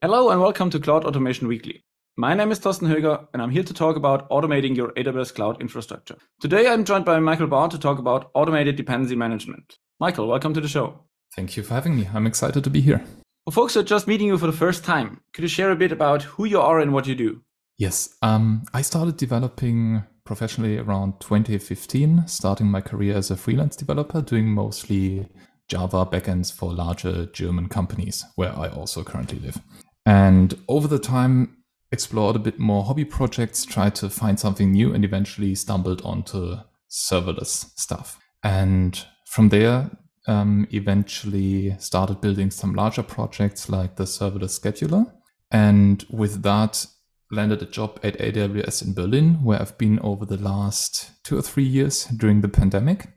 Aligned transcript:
Hello 0.00 0.30
and 0.30 0.40
welcome 0.40 0.70
to 0.70 0.78
Cloud 0.78 1.04
Automation 1.04 1.48
Weekly. 1.48 1.82
My 2.16 2.32
name 2.32 2.52
is 2.52 2.60
Thorsten 2.60 2.86
Höger 2.86 3.26
and 3.32 3.42
I'm 3.42 3.50
here 3.50 3.64
to 3.64 3.74
talk 3.74 3.96
about 3.96 4.30
automating 4.30 4.76
your 4.76 4.92
AWS 4.92 5.34
cloud 5.34 5.60
infrastructure. 5.60 6.14
Today 6.40 6.68
I'm 6.68 6.84
joined 6.84 7.04
by 7.04 7.18
Michael 7.18 7.48
Bahr 7.48 7.68
to 7.68 7.80
talk 7.80 7.98
about 7.98 8.30
automated 8.32 8.76
dependency 8.76 9.16
management. 9.16 9.76
Michael, 9.98 10.28
welcome 10.28 10.54
to 10.54 10.60
the 10.60 10.68
show. 10.68 11.00
Thank 11.34 11.56
you 11.56 11.64
for 11.64 11.74
having 11.74 11.96
me. 11.96 12.08
I'm 12.14 12.28
excited 12.28 12.62
to 12.62 12.70
be 12.70 12.80
here. 12.80 13.04
For 13.44 13.50
folks 13.50 13.74
who 13.74 13.80
are 13.80 13.82
just 13.82 14.06
meeting 14.06 14.28
you 14.28 14.38
for 14.38 14.46
the 14.46 14.52
first 14.52 14.84
time, 14.84 15.20
could 15.32 15.42
you 15.42 15.48
share 15.48 15.72
a 15.72 15.76
bit 15.76 15.90
about 15.90 16.22
who 16.22 16.44
you 16.44 16.60
are 16.60 16.78
and 16.78 16.92
what 16.92 17.08
you 17.08 17.16
do? 17.16 17.42
Yes, 17.76 18.14
um, 18.22 18.66
I 18.72 18.82
started 18.82 19.16
developing 19.16 20.04
professionally 20.24 20.78
around 20.78 21.18
2015, 21.18 22.28
starting 22.28 22.68
my 22.68 22.82
career 22.82 23.16
as 23.16 23.32
a 23.32 23.36
freelance 23.36 23.74
developer, 23.74 24.22
doing 24.22 24.46
mostly 24.46 25.28
Java 25.66 26.06
backends 26.06 26.52
for 26.52 26.72
larger 26.72 27.26
German 27.26 27.68
companies, 27.68 28.24
where 28.36 28.56
I 28.56 28.68
also 28.68 29.02
currently 29.02 29.40
live. 29.40 29.60
And 30.08 30.58
over 30.68 30.88
the 30.88 30.98
time, 30.98 31.58
explored 31.92 32.34
a 32.34 32.38
bit 32.38 32.58
more 32.58 32.82
hobby 32.82 33.04
projects, 33.04 33.66
tried 33.66 33.94
to 33.96 34.08
find 34.08 34.40
something 34.40 34.72
new, 34.72 34.94
and 34.94 35.04
eventually 35.04 35.54
stumbled 35.54 36.00
onto 36.02 36.56
serverless 36.90 37.78
stuff. 37.78 38.18
And 38.42 38.98
from 39.26 39.50
there, 39.50 39.90
um, 40.26 40.66
eventually 40.70 41.76
started 41.78 42.22
building 42.22 42.50
some 42.50 42.72
larger 42.74 43.02
projects 43.02 43.68
like 43.68 43.96
the 43.96 44.04
serverless 44.04 44.58
scheduler. 44.58 45.12
And 45.50 46.02
with 46.08 46.42
that, 46.42 46.86
landed 47.30 47.60
a 47.60 47.66
job 47.66 48.00
at 48.02 48.18
AWS 48.18 48.86
in 48.86 48.94
Berlin, 48.94 49.44
where 49.44 49.60
I've 49.60 49.76
been 49.76 49.98
over 49.98 50.24
the 50.24 50.38
last 50.38 51.22
two 51.22 51.36
or 51.36 51.42
three 51.42 51.64
years 51.64 52.06
during 52.06 52.40
the 52.40 52.48
pandemic. 52.48 53.08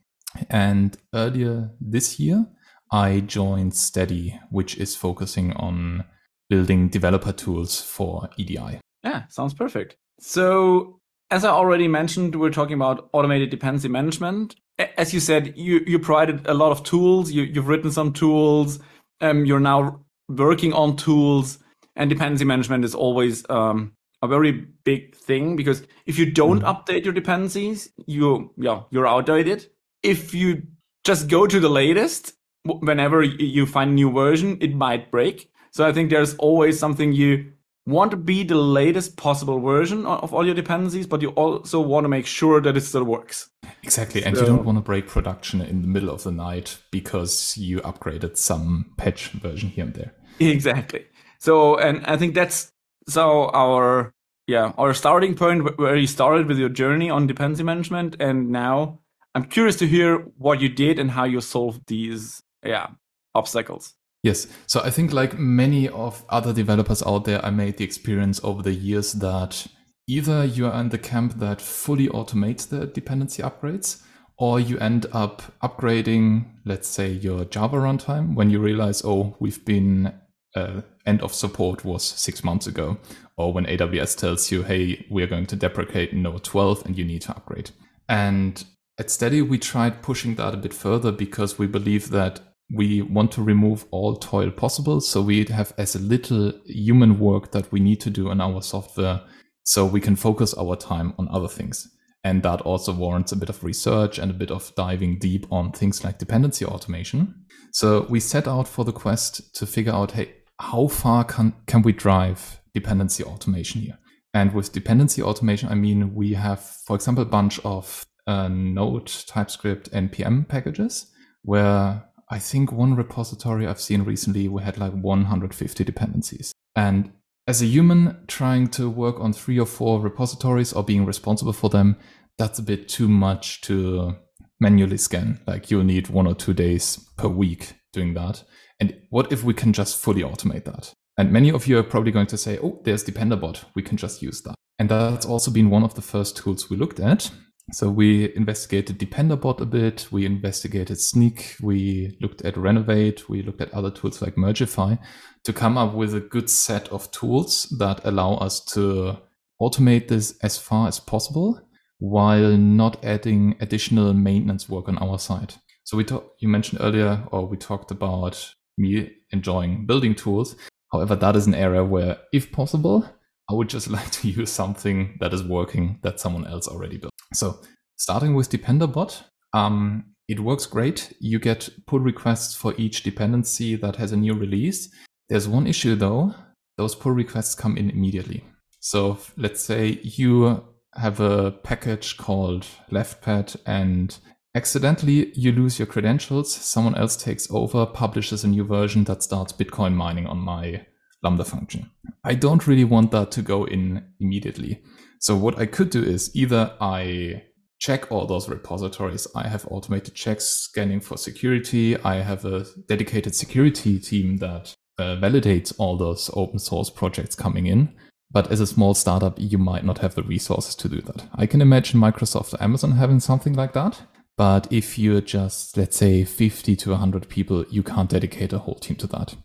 And 0.49 0.97
earlier 1.13 1.71
this 1.79 2.19
year, 2.19 2.47
I 2.91 3.21
joined 3.21 3.71
Stedi, 3.71 4.37
which 4.49 4.75
is 4.75 4.93
focusing 4.97 5.53
on 5.53 6.03
building 6.51 6.89
developer 6.89 7.31
tools 7.31 7.81
for 7.81 8.29
EDI. 8.35 8.81
Yeah, 9.03 9.23
sounds 9.29 9.53
perfect. 9.53 9.95
So, 10.19 10.99
as 11.31 11.45
I 11.45 11.49
already 11.49 11.87
mentioned, 11.87 12.35
we're 12.35 12.51
talking 12.51 12.73
about 12.73 13.09
automated 13.13 13.49
dependency 13.49 13.87
management. 13.87 14.55
As 14.97 15.13
you 15.13 15.21
said, 15.21 15.53
you, 15.55 15.79
you 15.87 15.97
provided 15.97 16.45
a 16.45 16.53
lot 16.53 16.73
of 16.73 16.83
tools. 16.83 17.31
You, 17.31 17.43
you've 17.43 17.69
written 17.69 17.89
some 17.89 18.11
tools. 18.11 18.79
Um, 19.21 19.45
you're 19.45 19.61
now 19.61 20.01
working 20.27 20.73
on 20.73 20.97
tools, 20.97 21.57
and 21.95 22.09
dependency 22.09 22.43
management 22.43 22.83
is 22.83 22.93
always 22.93 23.49
um, 23.49 23.93
a 24.21 24.27
very 24.27 24.51
big 24.83 25.15
thing 25.15 25.55
because 25.55 25.83
if 26.05 26.19
you 26.19 26.31
don't 26.31 26.61
mm. 26.61 26.65
update 26.73 27.05
your 27.05 27.13
dependencies, 27.13 27.89
you 28.05 28.51
yeah 28.57 28.81
you're 28.89 29.07
outdated. 29.07 29.67
If 30.03 30.33
you 30.33 30.63
just 31.03 31.27
go 31.27 31.47
to 31.47 31.59
the 31.59 31.69
latest, 31.69 32.33
whenever 32.65 33.23
you 33.23 33.65
find 33.65 33.91
a 33.91 33.93
new 33.93 34.11
version, 34.11 34.57
it 34.61 34.75
might 34.75 35.11
break. 35.11 35.51
So 35.71 35.87
I 35.87 35.93
think 35.93 36.09
there's 36.09 36.35
always 36.35 36.77
something 36.77 37.13
you 37.13 37.53
want 37.87 38.11
to 38.11 38.17
be 38.17 38.43
the 38.43 38.55
latest 38.55 39.17
possible 39.17 39.59
version 39.59 40.05
of 40.05 40.33
all 40.33 40.45
your 40.45 40.53
dependencies, 40.53 41.07
but 41.07 41.21
you 41.21 41.29
also 41.29 41.79
want 41.79 42.03
to 42.03 42.09
make 42.09 42.25
sure 42.25 42.61
that 42.61 42.77
it 42.77 42.81
still 42.81 43.03
works. 43.03 43.49
Exactly. 43.83 44.23
And 44.23 44.35
so, 44.35 44.43
you 44.43 44.47
don't 44.49 44.65
want 44.65 44.77
to 44.77 44.83
break 44.83 45.07
production 45.07 45.61
in 45.61 45.81
the 45.81 45.87
middle 45.87 46.09
of 46.09 46.23
the 46.23 46.31
night 46.31 46.77
because 46.91 47.57
you 47.57 47.79
upgraded 47.81 48.37
some 48.37 48.93
patch 48.97 49.29
version 49.29 49.69
here 49.69 49.85
and 49.85 49.93
there. 49.93 50.13
Exactly. 50.39 51.05
So, 51.39 51.77
and 51.77 52.05
I 52.05 52.17
think 52.17 52.35
that's 52.35 52.71
so 53.07 53.49
our, 53.49 54.13
yeah, 54.47 54.73
our 54.77 54.93
starting 54.93 55.35
point 55.35 55.77
where 55.79 55.95
you 55.95 56.07
started 56.07 56.47
with 56.47 56.59
your 56.59 56.69
journey 56.69 57.09
on 57.09 57.27
dependency 57.27 57.63
management. 57.63 58.15
And 58.19 58.49
now 58.49 58.99
I'm 59.33 59.45
curious 59.45 59.77
to 59.77 59.87
hear 59.87 60.17
what 60.37 60.61
you 60.61 60.69
did 60.69 60.99
and 60.99 61.09
how 61.09 61.23
you 61.23 61.41
solved 61.41 61.87
these, 61.87 62.43
yeah, 62.63 62.89
obstacles. 63.33 63.95
Yes. 64.23 64.47
So 64.67 64.81
I 64.81 64.91
think 64.91 65.13
like 65.13 65.39
many 65.39 65.89
of 65.89 66.23
other 66.29 66.53
developers 66.53 67.01
out 67.03 67.25
there, 67.25 67.43
I 67.43 67.49
made 67.49 67.77
the 67.77 67.83
experience 67.83 68.39
over 68.43 68.61
the 68.61 68.73
years 68.73 69.13
that 69.13 69.67
either 70.07 70.45
you 70.45 70.67
are 70.67 70.79
in 70.79 70.89
the 70.89 70.97
camp 70.97 71.39
that 71.39 71.61
fully 71.61 72.07
automates 72.07 72.67
the 72.67 72.85
dependency 72.85 73.41
upgrades, 73.41 74.03
or 74.37 74.59
you 74.59 74.77
end 74.79 75.05
up 75.11 75.41
upgrading, 75.63 76.45
let's 76.65 76.87
say, 76.87 77.11
your 77.11 77.45
Java 77.45 77.77
runtime 77.77 78.35
when 78.35 78.49
you 78.49 78.59
realize, 78.59 79.03
oh, 79.03 79.35
we've 79.39 79.63
been 79.65 80.13
uh, 80.55 80.81
end 81.05 81.21
of 81.21 81.33
support 81.33 81.85
was 81.85 82.03
six 82.03 82.43
months 82.43 82.67
ago, 82.67 82.97
or 83.37 83.53
when 83.53 83.65
AWS 83.65 84.17
tells 84.17 84.51
you, 84.51 84.63
hey, 84.63 85.05
we're 85.09 85.27
going 85.27 85.45
to 85.47 85.55
deprecate 85.55 86.13
Node 86.13 86.43
12 86.43 86.85
and 86.85 86.97
you 86.97 87.05
need 87.05 87.21
to 87.23 87.31
upgrade. 87.31 87.71
And 88.09 88.63
at 88.99 89.07
Stedi, 89.07 89.47
we 89.47 89.57
tried 89.57 90.01
pushing 90.01 90.35
that 90.35 90.53
a 90.53 90.57
bit 90.57 90.73
further 90.73 91.11
because 91.11 91.57
we 91.57 91.67
believe 91.67 92.09
that 92.09 92.39
we 92.73 93.01
want 93.01 93.31
to 93.33 93.41
remove 93.41 93.85
all 93.91 94.15
toil 94.15 94.49
possible. 94.51 95.01
So 95.01 95.21
we 95.21 95.43
have 95.45 95.73
as 95.77 95.95
little 95.99 96.53
human 96.65 97.19
work 97.19 97.51
that 97.51 97.71
we 97.71 97.79
need 97.79 97.99
to 98.01 98.09
do 98.09 98.31
in 98.31 98.39
our 98.39 98.61
software 98.61 99.21
so 99.63 99.85
we 99.85 100.01
can 100.01 100.15
focus 100.15 100.53
our 100.53 100.75
time 100.75 101.13
on 101.17 101.27
other 101.29 101.47
things. 101.47 101.87
And 102.23 102.43
that 102.43 102.61
also 102.61 102.93
warrants 102.93 103.31
a 103.31 103.35
bit 103.35 103.49
of 103.49 103.63
research 103.63 104.19
and 104.19 104.29
a 104.31 104.35
bit 104.35 104.51
of 104.51 104.73
diving 104.75 105.17
deep 105.19 105.51
on 105.51 105.71
things 105.71 106.03
like 106.03 106.19
dependency 106.19 106.65
automation. 106.65 107.45
So 107.71 108.05
we 108.09 108.19
set 108.19 108.47
out 108.47 108.67
for 108.67 108.85
the 108.85 108.91
quest 108.91 109.55
to 109.55 109.65
figure 109.65 109.93
out, 109.93 110.11
hey, 110.11 110.35
how 110.59 110.87
far 110.87 111.23
can, 111.23 111.55
can 111.65 111.81
we 111.81 111.93
drive 111.93 112.61
dependency 112.73 113.23
automation 113.23 113.81
here? 113.81 113.97
And 114.33 114.53
with 114.53 114.71
dependency 114.71 115.21
automation, 115.21 115.69
I 115.69 115.75
mean, 115.75 116.13
we 116.13 116.33
have, 116.35 116.61
for 116.61 116.95
example, 116.95 117.23
a 117.23 117.27
bunch 117.27 117.59
of 117.65 118.05
uh, 118.27 118.47
Node, 118.47 119.07
TypeScript, 119.07 119.91
NPM 119.91 120.47
packages 120.47 121.11
where 121.43 122.03
I 122.31 122.39
think 122.39 122.71
one 122.71 122.95
repository 122.95 123.67
I've 123.67 123.81
seen 123.81 124.03
recently, 124.03 124.47
we 124.47 124.63
had 124.63 124.77
like 124.77 124.93
150 124.93 125.83
dependencies. 125.83 126.53
And 126.77 127.11
as 127.45 127.61
a 127.61 127.65
human 127.65 128.23
trying 128.27 128.69
to 128.69 128.89
work 128.89 129.19
on 129.19 129.33
three 129.33 129.59
or 129.59 129.65
four 129.65 129.99
repositories 129.99 130.71
or 130.71 130.81
being 130.81 131.05
responsible 131.05 131.51
for 131.51 131.69
them, 131.69 131.97
that's 132.37 132.57
a 132.57 132.63
bit 132.63 132.87
too 132.87 133.09
much 133.09 133.59
to 133.61 134.15
manually 134.61 134.97
scan. 134.97 135.41
Like 135.45 135.69
you'll 135.69 135.83
need 135.83 136.07
one 136.07 136.25
or 136.25 136.33
two 136.33 136.53
days 136.53 137.05
per 137.17 137.27
week 137.27 137.73
doing 137.91 138.13
that. 138.13 138.45
And 138.79 138.97
what 139.09 139.33
if 139.33 139.43
we 139.43 139.53
can 139.53 139.73
just 139.73 139.97
fully 139.97 140.21
automate 140.21 140.63
that? 140.63 140.93
And 141.17 141.33
many 141.33 141.51
of 141.51 141.67
you 141.67 141.77
are 141.79 141.83
probably 141.83 142.13
going 142.13 142.27
to 142.27 142.37
say, 142.37 142.57
oh, 142.63 142.81
there's 142.85 143.03
Dependabot. 143.03 143.65
We 143.75 143.83
can 143.83 143.97
just 143.97 144.21
use 144.21 144.41
that. 144.43 144.55
And 144.79 144.87
that's 144.87 145.25
also 145.25 145.51
been 145.51 145.69
one 145.69 145.83
of 145.83 145.95
the 145.95 146.01
first 146.01 146.37
tools 146.37 146.69
we 146.69 146.77
looked 146.77 147.01
at. 147.01 147.29
So 147.73 147.89
we 147.89 148.35
investigated 148.35 148.99
Dependabot 148.99 149.61
a 149.61 149.65
bit, 149.65 150.07
we 150.11 150.25
investigated 150.25 150.97
Snyk. 150.97 151.61
we 151.61 152.17
looked 152.19 152.41
at 152.41 152.57
Renovate, 152.57 153.29
we 153.29 153.43
looked 153.43 153.61
at 153.61 153.73
other 153.73 153.91
tools 153.91 154.21
like 154.21 154.35
Mergify 154.35 154.99
to 155.43 155.53
come 155.53 155.77
up 155.77 155.93
with 155.93 156.13
a 156.13 156.19
good 156.19 156.49
set 156.49 156.89
of 156.89 157.09
tools 157.11 157.73
that 157.79 158.01
allow 158.03 158.33
us 158.35 158.63
to 158.73 159.17
automate 159.61 160.07
this 160.07 160.37
as 160.41 160.57
far 160.57 160.87
as 160.87 160.99
possible 160.99 161.61
while 161.99 162.57
not 162.57 163.03
adding 163.05 163.55
additional 163.59 164.13
maintenance 164.13 164.67
work 164.67 164.89
on 164.89 164.97
our 164.97 165.19
side. 165.19 165.53
So 165.83 165.95
we 165.95 166.03
talked, 166.03 166.41
you 166.41 166.47
mentioned 166.47 166.81
earlier, 166.81 167.23
or 167.31 167.47
we 167.47 167.57
talked 167.57 167.91
about 167.91 168.53
me 168.77 169.11
enjoying 169.31 169.85
building 169.85 170.15
tools. 170.15 170.55
However, 170.91 171.15
that 171.15 171.35
is 171.35 171.47
an 171.47 171.55
area 171.55 171.83
where, 171.83 172.17
if 172.33 172.51
possible, 172.51 173.07
I 173.51 173.53
would 173.53 173.69
just 173.69 173.89
like 173.97 174.11
to 174.11 174.29
use 174.29 174.51
something 174.51 175.17
that 175.19 175.33
is 175.33 175.43
working 175.43 175.99
that 176.03 176.19
someone 176.19 176.47
else 176.47 176.67
already 176.67 176.97
built. 176.97 177.13
So 177.33 177.59
starting 177.97 178.33
with 178.33 178.49
Dependabot, 178.49 179.23
um, 179.53 180.05
it 180.27 180.39
works 180.39 180.65
great. 180.65 181.13
You 181.19 181.39
get 181.39 181.69
pull 181.87 181.99
requests 181.99 182.55
for 182.55 182.73
each 182.77 183.03
dependency 183.03 183.75
that 183.75 183.97
has 183.97 184.13
a 184.13 184.17
new 184.17 184.33
release. 184.33 184.89
There's 185.29 185.47
one 185.47 185.67
issue 185.67 185.95
though, 185.95 186.33
those 186.77 186.95
pull 186.95 187.11
requests 187.11 187.55
come 187.55 187.77
in 187.77 187.89
immediately. 187.89 188.43
So 188.79 189.19
let's 189.37 189.61
say 189.61 189.99
you 190.01 190.63
have 190.95 191.19
a 191.19 191.51
package 191.51 192.17
called 192.17 192.65
leftpad 192.91 193.55
and 193.65 194.17
accidentally 194.55 195.31
you 195.33 195.51
lose 195.51 195.79
your 195.79 195.85
credentials. 195.85 196.53
Someone 196.53 196.95
else 196.95 197.15
takes 197.15 197.49
over, 197.51 197.85
publishes 197.85 198.43
a 198.43 198.47
new 198.47 198.63
version 198.63 199.03
that 199.05 199.23
starts 199.23 199.53
Bitcoin 199.53 199.93
mining 199.93 200.27
on 200.27 200.37
my 200.37 200.85
Lambda 201.23 201.43
function. 201.43 201.89
I 202.23 202.33
don't 202.35 202.67
really 202.67 202.83
want 202.83 203.11
that 203.11 203.31
to 203.31 203.41
go 203.41 203.65
in 203.65 204.03
immediately. 204.19 204.81
So 205.19 205.35
what 205.35 205.59
I 205.59 205.65
could 205.65 205.89
do 205.89 206.03
is 206.03 206.35
either 206.35 206.75
I 206.81 207.43
check 207.79 208.11
all 208.11 208.25
those 208.27 208.49
repositories. 208.49 209.27
I 209.35 209.47
have 209.47 209.67
automated 209.69 210.13
checks 210.13 210.45
scanning 210.45 210.99
for 210.99 211.17
security. 211.17 211.97
I 211.97 212.21
have 212.21 212.45
a 212.45 212.65
dedicated 212.87 213.35
security 213.35 213.99
team 213.99 214.37
that 214.37 214.73
uh, 214.99 215.15
validates 215.17 215.73
all 215.77 215.97
those 215.97 216.29
open 216.33 216.59
source 216.59 216.89
projects 216.89 217.35
coming 217.35 217.65
in. 217.65 217.93
But 218.31 218.51
as 218.51 218.61
a 218.61 218.67
small 218.67 218.93
startup, 218.93 219.35
you 219.37 219.57
might 219.57 219.83
not 219.83 219.97
have 219.97 220.15
the 220.15 220.23
resources 220.23 220.75
to 220.75 220.87
do 220.87 221.01
that. 221.01 221.25
I 221.35 221.45
can 221.45 221.61
imagine 221.61 221.99
Microsoft 221.99 222.53
or 222.53 222.63
Amazon 222.63 222.91
having 222.91 223.19
something 223.19 223.53
like 223.53 223.73
that. 223.73 224.01
But 224.37 224.71
if 224.71 224.97
you're 224.97 225.21
just, 225.21 225.75
let's 225.75 225.97
say, 225.97 226.23
50 226.23 226.75
to 226.77 226.91
100 226.91 227.27
people, 227.29 227.65
you 227.69 227.83
can't 227.83 228.09
dedicate 228.09 228.53
a 228.53 228.59
whole 228.59 228.75
team 228.75 228.95
to 228.97 229.07
that. 229.07 229.35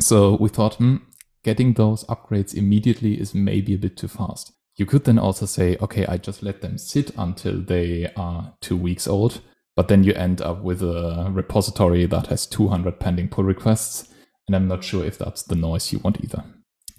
So 0.00 0.36
we 0.36 0.50
thought, 0.50 0.74
hmm, 0.74 0.96
getting 1.46 1.74
those 1.74 2.02
upgrades 2.06 2.54
immediately 2.54 3.14
is 3.20 3.32
maybe 3.32 3.72
a 3.72 3.78
bit 3.78 3.96
too 3.96 4.08
fast. 4.08 4.52
You 4.74 4.84
could 4.84 5.04
then 5.04 5.16
also 5.16 5.46
say, 5.46 5.76
okay, 5.80 6.04
I 6.04 6.18
just 6.18 6.42
let 6.42 6.60
them 6.60 6.76
sit 6.76 7.12
until 7.16 7.62
they 7.62 8.12
are 8.16 8.52
two 8.60 8.76
weeks 8.76 9.06
old, 9.06 9.40
but 9.76 9.86
then 9.86 10.02
you 10.02 10.12
end 10.14 10.42
up 10.42 10.62
with 10.62 10.82
a 10.82 11.28
repository 11.30 12.04
that 12.06 12.26
has 12.26 12.48
200 12.48 12.98
pending 12.98 13.28
pull 13.28 13.44
requests. 13.44 14.12
And 14.48 14.56
I'm 14.56 14.66
not 14.66 14.82
sure 14.82 15.04
if 15.04 15.18
that's 15.18 15.44
the 15.44 15.54
noise 15.54 15.92
you 15.92 16.00
want 16.00 16.18
either. 16.22 16.42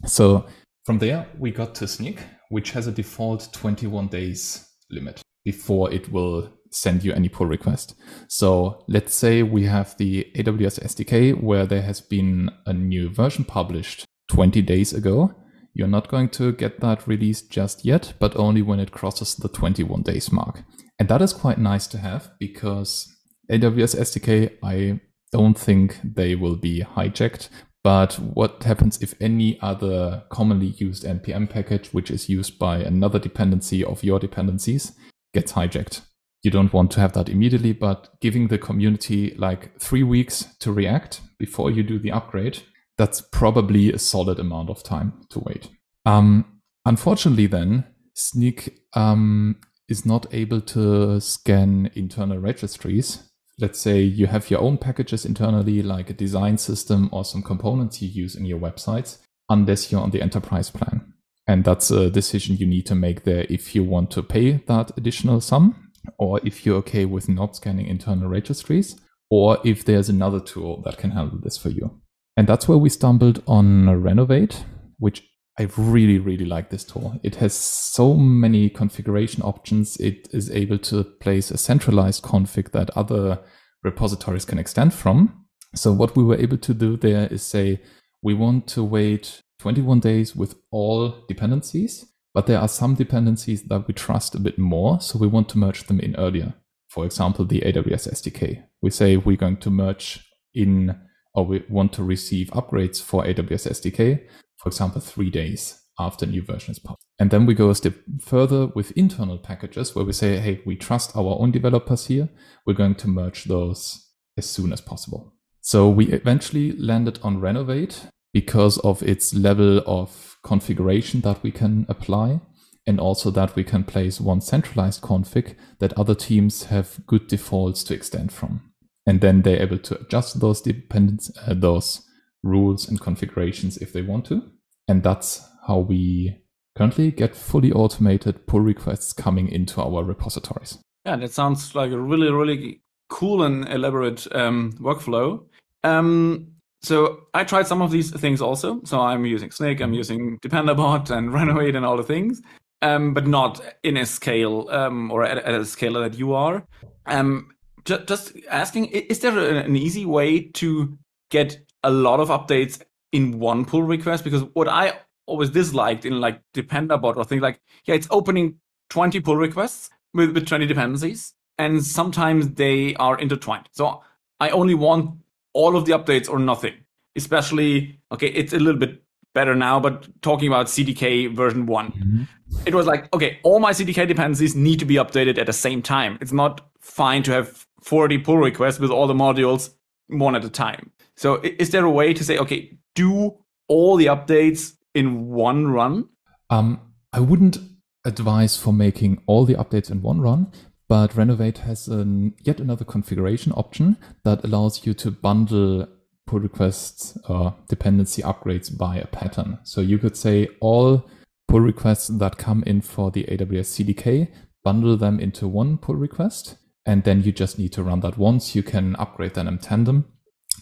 So 0.06 0.46
from 0.86 1.00
there, 1.00 1.28
we 1.38 1.52
got 1.52 1.76
to 1.76 1.86
Snyk, 1.86 2.20
which 2.48 2.72
has 2.72 2.88
a 2.88 2.92
default 2.94 3.50
21 3.52 4.08
days 4.08 4.66
limit 4.90 5.22
before 5.44 5.92
it 5.92 6.10
will 6.10 6.54
send 6.72 7.04
you 7.04 7.12
any 7.12 7.28
pull 7.28 7.48
request. 7.48 7.96
So 8.30 8.86
let's 8.88 9.14
say 9.14 9.44
we 9.44 9.66
have 9.66 9.98
the 9.98 10.32
AWS 10.36 10.80
SDK 10.86 11.44
where 11.44 11.66
there 11.66 11.82
has 11.82 12.00
been 12.00 12.50
a 12.66 12.72
new 12.72 13.10
version 13.10 13.44
published 13.44 14.07
20 14.30 14.62
days 14.62 14.94
ago. 14.94 15.34
You're 15.74 15.88
not 15.88 16.10
going 16.10 16.30
to 16.30 16.54
get 16.54 16.80
that 16.80 17.08
released 17.08 17.52
just 17.52 17.86
yet, 17.86 18.14
but 18.20 18.36
only 18.36 18.62
when 18.62 18.80
it 18.80 18.92
crosses 18.92 19.36
the 19.36 19.50
21 19.50 20.02
days 20.02 20.32
mark. 20.32 20.64
And 21.00 21.08
that 21.10 21.22
is 21.22 21.34
quite 21.34 21.60
nice 21.60 21.86
to 21.88 22.00
have 22.00 22.32
because 22.40 23.08
AWS 23.52 23.96
SDK, 23.96 24.58
I 24.64 25.00
don't 25.32 25.58
think 25.58 26.00
they 26.04 26.36
will 26.36 26.56
be 26.56 26.82
hijacked. 26.82 27.50
But 27.84 28.16
what 28.16 28.64
happens 28.64 29.02
if 29.02 29.14
any 29.22 29.60
other 29.62 30.24
commonly 30.30 30.74
used 30.78 31.06
NPM 31.06 31.50
package, 31.50 31.94
which 31.94 32.12
is 32.12 32.28
used 32.28 32.60
by 32.60 32.80
another 32.80 33.20
dependency 33.20 33.84
of 33.84 34.04
your 34.04 34.20
dependencies, 34.20 34.94
gets 35.34 35.54
hijacked? 35.54 36.02
You 36.44 36.52
don't 36.52 36.74
want 36.74 36.92
to 36.92 37.00
have 37.00 37.14
that 37.14 37.30
immediately, 37.30 37.74
but 37.74 38.10
giving 38.20 38.48
the 38.48 38.58
community 38.58 39.36
like 39.38 39.80
three 39.80 40.04
weeks 40.04 40.46
to 40.60 40.72
react 40.72 41.22
before 41.38 41.72
you 41.72 41.84
do 41.84 42.00
the 42.00 42.12
upgrade, 42.12 42.64
that's 42.98 43.22
probably 43.22 43.92
a 43.92 44.00
solid 44.00 44.40
amount 44.40 44.70
of 44.70 44.84
time 44.84 45.14
to 45.30 45.40
wait. 45.40 45.70
Um, 46.06 46.62
unfortunately, 46.86 47.48
then, 47.48 47.86
Snyk 48.16 48.74
um, 48.94 49.58
is 49.88 50.06
not 50.06 50.26
able 50.34 50.62
to 50.62 51.20
scan 51.20 51.92
internal 51.96 52.40
registries 52.40 53.28
let's 53.60 53.80
say 53.80 54.02
you 54.02 54.28
have 54.28 54.50
your 54.50 54.62
own 54.62 54.78
packages 54.78 55.26
internally, 55.26 55.82
like 55.82 56.10
a 56.10 56.14
design 56.14 56.58
system 56.58 57.10
or 57.12 57.26
some 57.26 57.42
components 57.42 58.02
you 58.02 58.08
use 58.08 58.36
in 58.36 58.46
your 58.46 58.60
websites, 58.60 59.18
unless 59.50 59.92
you're 59.92 60.02
on 60.02 60.12
the 60.12 60.22
enterprise 60.22 60.70
plan. 60.70 61.14
And 61.48 61.64
that's 61.64 61.90
a 61.90 62.10
decision 62.10 62.58
you 62.58 62.68
need 62.68 62.86
to 62.88 62.96
make 62.96 63.24
there 63.24 63.46
if 63.50 63.74
you 63.74 63.84
want 63.84 64.12
to 64.12 64.24
pay 64.24 64.64
that 64.68 64.96
additional 64.98 65.42
sum, 65.42 65.92
or 66.18 66.40
if 66.44 66.66
you're 66.66 66.78
okay 66.78 67.06
with 67.06 67.30
not 67.30 67.56
scanning 67.56 67.88
internal 67.88 68.30
registries, 68.30 69.00
or 69.30 69.58
if 69.64 69.86
there's 69.86 70.10
another 70.10 70.40
tool 70.40 70.82
that 70.84 70.98
can 70.98 71.12
handle 71.12 71.40
this 71.42 71.58
for 71.58 71.70
you. 71.70 72.02
And 72.38 72.48
that's 72.48 72.68
where 72.68 72.78
we 72.78 72.90
stumbled 72.90 73.42
on 73.48 73.90
Renovate, 74.02 74.64
which 75.00 75.24
I 75.60 75.68
really, 75.76 76.20
really 76.20 76.46
like 76.46 76.70
this 76.70 76.84
tool. 76.84 77.20
It 77.24 77.36
has 77.38 77.54
so 77.54 78.14
many 78.14 78.70
configuration 78.70 79.42
options. 79.42 79.98
It 79.98 80.28
is 80.32 80.52
able 80.52 80.78
to 80.80 81.04
place 81.04 81.50
a 81.50 81.58
centralized 81.58 82.24
config 82.24 82.72
that 82.74 82.92
other 82.92 83.40
repositories 83.84 84.46
can 84.46 84.60
extend 84.60 84.94
from. 84.94 85.46
So 85.74 85.92
what 85.92 86.16
we 86.16 86.24
were 86.24 86.38
able 86.38 86.58
to 86.58 86.74
do 86.76 86.96
there 86.96 87.28
is 87.28 87.42
say, 87.42 87.82
we 88.22 88.36
want 88.36 88.68
to 88.68 88.84
wait 88.84 89.42
21 89.60 90.00
days 90.00 90.36
with 90.36 90.56
all 90.70 91.26
dependencies, 91.28 92.06
but 92.36 92.46
there 92.46 92.60
are 92.60 92.68
some 92.68 92.94
dependencies 92.94 93.64
that 93.64 93.88
we 93.88 93.96
trust 93.96 94.36
a 94.36 94.40
bit 94.40 94.60
more. 94.60 95.02
So 95.02 95.18
we 95.18 95.26
want 95.28 95.50
to 95.50 95.58
merge 95.58 95.86
them 95.86 96.00
in 96.00 96.16
earlier. 96.18 96.54
For 96.90 97.04
example, 97.04 97.46
the 97.46 97.62
AWS 97.62 98.12
SDK. 98.12 98.64
We 98.84 98.92
say 98.92 99.18
we're 99.18 99.38
going 99.38 99.58
to 99.58 99.72
merge 99.72 100.24
in 100.54 100.96
or 101.38 101.46
we 101.46 101.64
want 101.70 101.94
to 101.94 102.04
receive 102.04 102.48
upgrades 102.50 103.02
for 103.02 103.24
AWS 103.24 103.70
SDK 103.72 104.28
for 104.58 104.70
example, 104.70 105.02
three 105.02 105.30
days 105.30 105.84
after 106.00 106.26
new 106.26 106.42
version 106.42 106.72
is 106.72 106.80
published. 106.80 107.06
And 107.20 107.32
then 107.32 107.46
we 107.46 107.54
go 107.54 107.70
a 107.70 107.76
step 107.76 107.96
further 108.20 108.68
with 108.68 108.92
internal 108.92 109.38
packages 109.38 109.96
where 109.96 110.06
we 110.06 110.14
say, 110.14 110.40
hey, 110.40 110.62
we 110.66 110.76
trust 110.76 111.16
our 111.16 111.38
own 111.40 111.52
developers 111.52 112.08
here. 112.08 112.30
We're 112.66 112.74
going 112.74 112.96
to 112.96 113.08
merge 113.08 113.46
those 113.46 114.10
as 114.36 114.48
soon 114.48 114.74
as 114.74 114.82
possible. 114.82 115.34
So 115.62 115.90
we 115.90 116.08
eventually 116.12 116.74
landed 116.74 117.20
on 117.24 117.40
Renovate 117.40 118.08
because 118.34 118.78
of 118.80 119.02
its 119.04 119.34
level 119.34 119.82
of 119.88 120.38
configuration 120.44 121.22
that 121.22 121.42
we 121.44 121.52
can 121.52 121.86
apply 121.90 122.42
and 122.86 123.00
also 123.00 123.32
that 123.32 123.56
we 123.56 123.64
can 123.64 123.84
place 123.84 124.22
one 124.22 124.42
centralized 124.42 125.02
config 125.02 125.56
that 125.80 125.94
other 125.94 126.16
teams 126.16 126.66
have 126.66 127.06
good 127.06 127.28
defaults 127.28 127.84
to 127.86 127.94
extend 127.94 128.32
from. 128.32 128.67
And 129.08 129.22
then 129.22 129.42
they're 129.42 129.62
able 129.62 129.80
to 129.80 130.00
adjust 130.02 130.42
those 130.42 130.62
dependents, 130.62 131.32
uh, 131.48 131.54
those 131.56 132.06
rules 132.44 132.88
and 132.88 133.00
configurations 133.00 133.78
if 133.78 133.94
they 133.94 134.02
want 134.02 134.26
to. 134.26 134.44
And 134.88 135.02
that's 135.02 135.48
how 135.66 135.80
we 135.80 136.38
currently 136.78 137.12
get 137.12 137.36
fully 137.36 137.72
automated 137.72 138.46
pull 138.46 138.60
requests 138.60 139.14
coming 139.14 139.48
into 139.48 139.82
our 139.82 140.04
repositories. 140.04 140.78
Yeah, 141.06 141.16
that 141.16 141.32
sounds 141.32 141.74
like 141.74 141.92
a 141.92 141.98
really, 141.98 142.30
really 142.32 142.82
cool 143.10 143.44
and 143.44 143.68
elaborate 143.70 144.28
um, 144.36 144.74
workflow. 144.74 145.46
Um, 145.84 146.52
so 146.82 147.28
I 147.34 147.44
tried 147.44 147.68
some 147.68 147.82
of 147.82 147.92
these 147.92 148.12
things 148.12 148.42
also. 148.42 148.82
So 148.84 149.00
I'm 149.00 149.26
using 149.26 149.50
Snyk, 149.50 149.82
I'm 149.82 149.94
using 149.94 150.38
Dependabot 150.40 151.10
and 151.10 151.34
Renovate 151.34 151.76
and 151.76 151.86
all 151.86 151.98
the 151.98 152.04
things, 152.04 152.42
um, 152.82 153.14
but 153.14 153.26
not 153.26 153.62
in 153.84 153.98
a 153.98 154.06
scale 154.06 154.70
um, 154.70 155.12
or 155.12 155.24
at, 155.24 155.38
at, 155.38 155.56
a 155.56 155.66
scale 155.66 155.94
that 155.94 156.18
you 156.18 156.34
are. 156.34 156.66
Um, 157.06 157.50
just, 157.88 158.06
just 158.06 158.34
asking, 158.50 158.88
is 158.88 159.20
there 159.20 159.38
an 159.38 159.76
easy 159.76 160.06
way 160.06 160.42
to 160.42 160.98
get 161.32 161.60
a 161.84 161.90
lot 161.90 162.20
of 162.20 162.28
updates 162.28 162.82
in 163.14 163.40
one 163.40 163.66
pull 163.66 163.84
request 163.84 164.24
because 164.24 164.44
what 164.54 164.68
I 164.68 165.00
always 165.26 165.50
disliked 165.50 166.06
in 166.06 166.20
like 166.20 166.42
Dependabot 166.54 167.16
or 167.16 167.24
things 167.24 167.42
like, 167.42 167.60
yeah, 167.86 167.96
it's 167.96 168.08
opening 168.12 168.60
20 168.90 169.22
pull 169.22 169.38
requests 169.38 169.90
with, 170.14 170.32
with 170.34 170.46
20 170.46 170.66
dependencies 170.66 171.34
and 171.58 171.84
sometimes 171.84 172.50
they 172.52 172.94
are 172.96 173.18
intertwined. 173.18 173.70
So 173.72 174.04
I 174.40 174.50
only 174.50 174.76
want 174.76 175.20
all 175.54 175.78
of 175.78 175.86
the 175.86 175.94
updates 175.94 176.30
or 176.30 176.40
nothing, 176.40 176.74
especially, 177.16 178.00
okay, 178.12 178.28
it's 178.28 178.52
a 178.52 178.60
little 178.60 178.80
bit 178.80 179.02
better 179.34 179.56
now, 179.56 179.80
but 179.80 180.10
talking 180.22 180.48
about 180.48 180.66
CDK 180.66 181.34
version 181.34 181.68
one, 181.68 181.92
mm-hmm. 181.92 182.24
it 182.66 182.74
was 182.74 182.86
like, 182.86 183.14
okay, 183.14 183.40
all 183.44 183.60
my 183.60 183.72
CDK 183.72 184.08
dependencies 184.08 184.56
need 184.56 184.80
to 184.80 184.86
be 184.86 184.96
updated 184.96 185.38
at 185.38 185.46
the 185.46 185.54
same 185.54 185.82
time. 185.82 186.18
It's 186.20 186.34
not 186.34 186.68
fine 186.80 187.24
to 187.24 187.32
have 187.32 187.67
40 187.82 188.20
pull 188.20 188.38
requests 188.38 188.80
with 188.80 188.92
all 188.92 189.08
the 189.08 189.14
modules 189.14 189.72
one 190.08 190.36
at 190.36 190.46
a 190.46 190.50
time. 190.50 190.92
So 191.16 191.42
is 191.44 191.72
there 191.72 191.86
a 191.86 191.92
way 191.92 192.14
to 192.14 192.24
say, 192.24 192.38
okay, 192.38 192.78
do 192.96 193.38
all 193.68 193.98
the 193.98 194.06
updates 194.06 194.76
in 194.94 195.28
one 195.28 195.68
run? 195.68 196.10
Um, 196.50 196.80
I 197.12 197.20
wouldn't 197.20 197.60
advise 198.06 198.58
for 198.58 198.72
making 198.72 199.22
all 199.26 199.46
the 199.46 199.56
updates 199.56 199.92
in 199.92 200.02
one 200.02 200.22
run, 200.22 200.52
but 200.88 201.16
Renovate 201.16 201.60
has 201.60 201.88
an, 201.88 202.34
yet 202.44 202.60
another 202.60 202.86
configuration 202.86 203.52
option 203.54 203.98
that 204.24 204.44
allows 204.44 204.86
you 204.86 204.94
to 204.96 205.12
bundle 205.12 205.88
pull 206.26 206.40
requests 206.40 207.18
or 207.28 207.56
dependency 207.70 208.22
upgrades 208.22 208.76
by 208.76 208.98
a 208.98 209.08
pattern. 209.08 209.60
So 209.64 209.82
you 209.82 209.98
could 209.98 210.16
say 210.16 210.48
all 210.60 211.10
pull 211.48 211.62
requests 211.62 212.08
that 212.08 212.38
come 212.38 212.64
in 212.68 212.82
for 212.82 213.12
the 213.12 213.24
AWS 213.24 213.96
CDK, 213.96 214.28
bundle 214.64 214.98
them 214.98 215.20
into 215.20 215.48
one 215.48 215.78
pull 215.78 215.96
request, 215.96 216.58
and 216.88 217.04
then 217.04 217.22
you 217.22 217.32
just 217.32 217.60
need 217.60 217.74
to 217.74 217.84
run 217.84 218.00
that 218.00 218.18
once. 218.18 218.56
You 218.56 218.64
can 218.64 218.96
upgrade 218.96 219.36
them 219.36 219.48
in 219.48 219.60
tandem 219.60 220.06